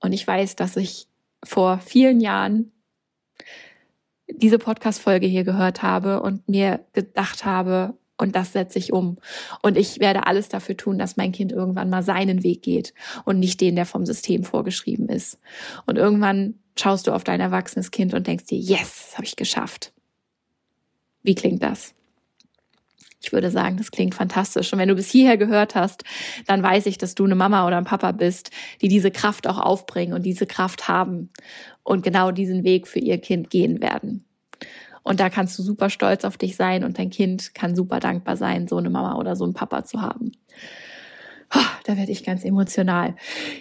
Und 0.00 0.12
ich 0.12 0.26
weiß, 0.26 0.56
dass 0.56 0.76
ich 0.76 1.08
vor 1.44 1.78
vielen 1.78 2.20
Jahren 2.20 2.72
diese 4.28 4.58
Podcast-Folge 4.58 5.26
hier 5.26 5.44
gehört 5.44 5.82
habe 5.82 6.20
und 6.22 6.48
mir 6.48 6.80
gedacht 6.92 7.44
habe, 7.44 7.94
und 8.18 8.34
das 8.34 8.52
setze 8.52 8.78
ich 8.78 8.92
um. 8.92 9.18
Und 9.62 9.76
ich 9.76 10.00
werde 10.00 10.26
alles 10.26 10.48
dafür 10.48 10.76
tun, 10.76 10.98
dass 10.98 11.16
mein 11.16 11.32
Kind 11.32 11.52
irgendwann 11.52 11.90
mal 11.90 12.02
seinen 12.02 12.42
Weg 12.42 12.62
geht 12.62 12.94
und 13.24 13.38
nicht 13.38 13.60
den, 13.60 13.76
der 13.76 13.86
vom 13.86 14.06
System 14.06 14.42
vorgeschrieben 14.42 15.08
ist. 15.08 15.38
Und 15.84 15.98
irgendwann 15.98 16.54
schaust 16.78 17.06
du 17.06 17.12
auf 17.12 17.24
dein 17.24 17.40
erwachsenes 17.40 17.90
Kind 17.90 18.14
und 18.14 18.26
denkst 18.26 18.46
dir, 18.46 18.58
yes, 18.58 19.12
habe 19.14 19.24
ich 19.24 19.36
geschafft. 19.36 19.92
Wie 21.22 21.34
klingt 21.34 21.62
das? 21.62 21.95
Ich 23.26 23.32
würde 23.32 23.50
sagen, 23.50 23.76
das 23.76 23.90
klingt 23.90 24.14
fantastisch. 24.14 24.72
Und 24.72 24.78
wenn 24.78 24.88
du 24.88 24.94
bis 24.94 25.10
hierher 25.10 25.36
gehört 25.36 25.74
hast, 25.74 26.04
dann 26.46 26.62
weiß 26.62 26.86
ich, 26.86 26.96
dass 26.96 27.16
du 27.16 27.24
eine 27.24 27.34
Mama 27.34 27.66
oder 27.66 27.76
ein 27.76 27.84
Papa 27.84 28.12
bist, 28.12 28.50
die 28.80 28.86
diese 28.86 29.10
Kraft 29.10 29.48
auch 29.48 29.58
aufbringen 29.58 30.12
und 30.12 30.22
diese 30.22 30.46
Kraft 30.46 30.86
haben 30.86 31.30
und 31.82 32.04
genau 32.04 32.30
diesen 32.30 32.62
Weg 32.62 32.86
für 32.86 33.00
ihr 33.00 33.18
Kind 33.18 33.50
gehen 33.50 33.82
werden. 33.82 34.24
Und 35.02 35.18
da 35.18 35.28
kannst 35.28 35.58
du 35.58 35.64
super 35.64 35.90
stolz 35.90 36.24
auf 36.24 36.36
dich 36.36 36.54
sein 36.54 36.84
und 36.84 37.00
dein 37.00 37.10
Kind 37.10 37.52
kann 37.52 37.74
super 37.74 37.98
dankbar 37.98 38.36
sein, 38.36 38.68
so 38.68 38.76
eine 38.76 38.90
Mama 38.90 39.16
oder 39.16 39.34
so 39.34 39.42
einen 39.42 39.54
Papa 39.54 39.82
zu 39.82 40.00
haben. 40.00 40.30
Oh, 41.52 41.60
da 41.84 41.96
werde 41.96 42.12
ich 42.12 42.22
ganz 42.22 42.44
emotional. 42.44 43.16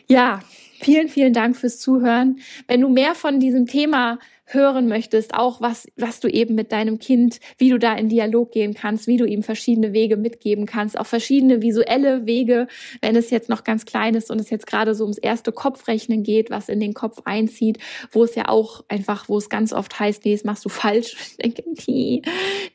Ja, 0.08 0.42
vielen, 0.80 1.10
vielen 1.10 1.34
Dank 1.34 1.58
fürs 1.58 1.80
Zuhören. 1.80 2.38
Wenn 2.68 2.82
du 2.82 2.90
mehr 2.90 3.16
von 3.16 3.40
diesem 3.40 3.66
Thema 3.66 4.20
hören 4.46 4.88
möchtest, 4.88 5.34
auch 5.34 5.60
was, 5.60 5.88
was 5.96 6.20
du 6.20 6.28
eben 6.28 6.54
mit 6.54 6.72
deinem 6.72 7.00
Kind, 7.00 7.40
wie 7.58 7.70
du 7.70 7.80
da 7.80 7.96
in 7.96 8.10
Dialog 8.10 8.52
gehen 8.52 8.76
kannst, 8.76 9.08
wie 9.08 9.18
du 9.18 9.26
ihm 9.26 9.42
verschiedene 9.42 9.92
Wege 9.92 10.18
mitgeben 10.18 10.68
kannst, 10.68 11.00
auch 11.00 11.08
verschiedene 11.08 11.64
visuelle 11.64 12.28
Wege, 12.28 12.68
wenn 13.02 13.16
es 13.16 13.32
jetzt 13.32 13.50
noch 13.50 13.64
ganz 13.64 13.86
klein 13.86 14.14
ist 14.14 14.30
und 14.30 14.40
es 14.40 14.52
jetzt 14.52 14.68
gerade 14.68 14.94
so 14.94 15.04
ums 15.04 15.18
erste 15.18 15.52
Kopfrechnen 15.52 16.22
geht, 16.22 16.52
was 16.52 16.70
in 16.70 16.80
den 16.80 16.94
Kopf 16.94 17.22
einzieht, 17.26 17.80
wo 18.12 18.24
es 18.24 18.36
ja 18.36 18.48
auch 18.48 18.84
einfach, 18.88 19.28
wo 19.30 19.38
es 19.38 19.50
ganz 19.50 19.74
oft 19.74 20.00
heißt, 20.00 20.26
nee, 20.26 20.34
das 20.34 20.44
machst 20.44 20.64
du 20.64 20.70
falsch. 20.76 21.16
Ich 21.20 21.38
denke, 21.38 21.64
nee, 21.88 22.22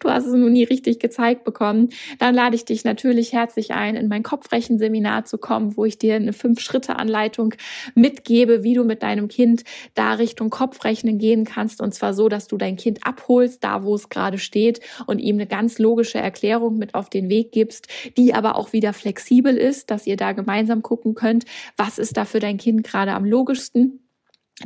du 0.00 0.10
hast 0.10 0.26
es 0.26 0.34
noch 0.34 0.48
nie 0.48 0.64
richtig 0.64 0.98
gezeigt 0.98 1.44
bekommen. 1.44 1.90
Dann 2.18 2.34
lade 2.34 2.56
ich 2.56 2.64
dich 2.64 2.82
natürlich 2.82 3.32
herzlich 3.32 3.72
ein, 3.72 3.94
in 3.94 4.08
mein 4.08 4.24
Kopfrechenseminar 4.24 5.24
zu 5.24 5.38
kommen, 5.38 5.76
wo 5.76 5.84
ich 5.84 5.98
dir 5.98 6.16
eine 6.16 6.32
Fünf-Schritte-Anleitung 6.32 7.54
mitgebe, 7.94 8.64
wie 8.64 8.74
du 8.74 8.82
mit 8.82 9.04
deinem 9.04 9.28
Kind 9.28 9.62
da 9.94 10.14
Richtung 10.14 10.50
Kopfrechnen 10.50 11.18
gehen 11.18 11.44
kannst 11.44 11.59
kannst. 11.60 11.82
Und 11.82 11.92
zwar 11.94 12.14
so, 12.14 12.28
dass 12.28 12.46
du 12.46 12.56
dein 12.56 12.76
Kind 12.76 13.06
abholst, 13.06 13.62
da 13.62 13.84
wo 13.84 13.94
es 13.94 14.08
gerade 14.08 14.38
steht 14.38 14.80
und 15.06 15.18
ihm 15.18 15.36
eine 15.36 15.46
ganz 15.46 15.78
logische 15.78 16.18
Erklärung 16.18 16.78
mit 16.78 16.94
auf 16.94 17.10
den 17.10 17.28
Weg 17.28 17.52
gibst, 17.52 17.88
die 18.16 18.32
aber 18.32 18.56
auch 18.56 18.72
wieder 18.72 18.92
flexibel 18.92 19.56
ist, 19.56 19.90
dass 19.90 20.06
ihr 20.06 20.16
da 20.16 20.32
gemeinsam 20.32 20.82
gucken 20.82 21.14
könnt, 21.14 21.44
was 21.76 21.98
ist 21.98 22.16
da 22.16 22.24
für 22.24 22.40
dein 22.40 22.56
Kind 22.56 22.82
gerade 22.84 23.12
am 23.12 23.24
logischsten. 23.24 24.00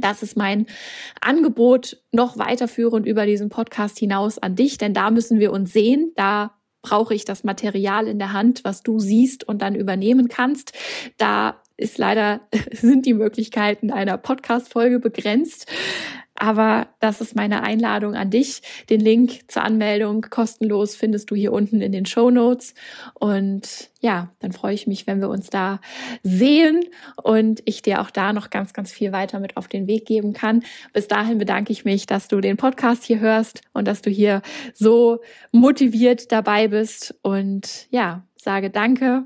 Das 0.01 0.23
ist 0.23 0.37
mein 0.37 0.67
Angebot 1.21 1.99
noch 2.13 2.39
weiterführend 2.39 3.07
über 3.07 3.27
diesen 3.27 3.49
Podcast 3.49 3.99
hinaus 3.99 4.39
an 4.39 4.55
dich, 4.55 4.79
denn 4.79 4.95
da 4.95 5.11
müssen 5.11 5.41
wir 5.41 5.53
uns 5.53 5.73
sehen. 5.73 6.13
Da 6.17 6.55
brauche 6.83 7.15
ich 7.15 7.25
das 7.25 7.45
Material 7.45 8.07
in 8.07 8.19
der 8.19 8.33
Hand, 8.33 8.65
was 8.65 8.83
du 8.83 8.99
siehst 9.01 9.43
und 9.45 9.63
dann 9.63 9.75
übernehmen 9.75 10.29
kannst. 10.29 10.73
Da 11.17 11.61
ist 11.77 11.99
leider, 11.99 12.41
sind 12.73 13.07
die 13.07 13.15
Möglichkeiten 13.15 13.91
einer 13.91 14.19
Podcast-Folge 14.19 15.01
begrenzt. 15.01 15.67
Aber 16.37 16.89
das 16.99 17.21
ist 17.21 17.37
meine 17.37 17.63
Einladung 17.63 18.17
an 18.17 18.31
dich. 18.31 18.63
Den 18.91 19.01
Link 19.01 19.51
zur 19.51 19.63
Anmeldung 19.63 20.23
kostenlos 20.23 20.97
findest 20.97 21.31
du 21.31 21.37
hier 21.37 21.53
unten 21.53 21.81
in 21.81 21.93
den 21.93 22.07
Show 22.07 22.31
Notes. 22.31 22.75
Und 23.15 23.91
ja, 24.01 24.33
dann 24.41 24.51
freue 24.51 24.75
ich 24.75 24.89
mich, 24.89 25.07
wenn 25.07 25.21
wir 25.21 25.29
uns 25.29 25.49
da 25.49 25.81
sehen 26.25 26.85
und 27.23 27.63
ich 27.67 27.83
dir 27.83 28.01
auch 28.01 28.11
da 28.11 28.33
noch 28.33 28.51
ganz, 28.51 28.73
ganz 28.73 28.91
viel 28.91 29.13
weiter 29.13 29.39
mit 29.39 29.57
auf 29.57 29.69
den 29.69 29.87
Weg 29.87 30.07
geben 30.07 30.33
kann. 30.33 30.65
Bis 30.93 31.07
dahin 31.07 31.39
bedanke 31.39 31.73
ich 31.73 31.85
mich, 31.85 32.07
dass 32.07 32.27
du 32.27 32.41
den 32.41 32.57
Podcast 32.57 33.05
hier 33.05 33.21
hörst 33.21 33.63
und 33.73 33.87
dass 33.87 34.03
du 34.03 34.11
hier 34.11 34.43
so 34.75 35.21
motiviert 35.53 36.33
dabei 36.33 36.67
bist. 36.69 37.15
Und 37.23 37.87
ja, 37.91 38.27
sage 38.37 38.71
danke, 38.71 39.25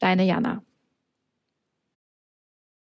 deine 0.00 0.24
Jana. 0.24 0.65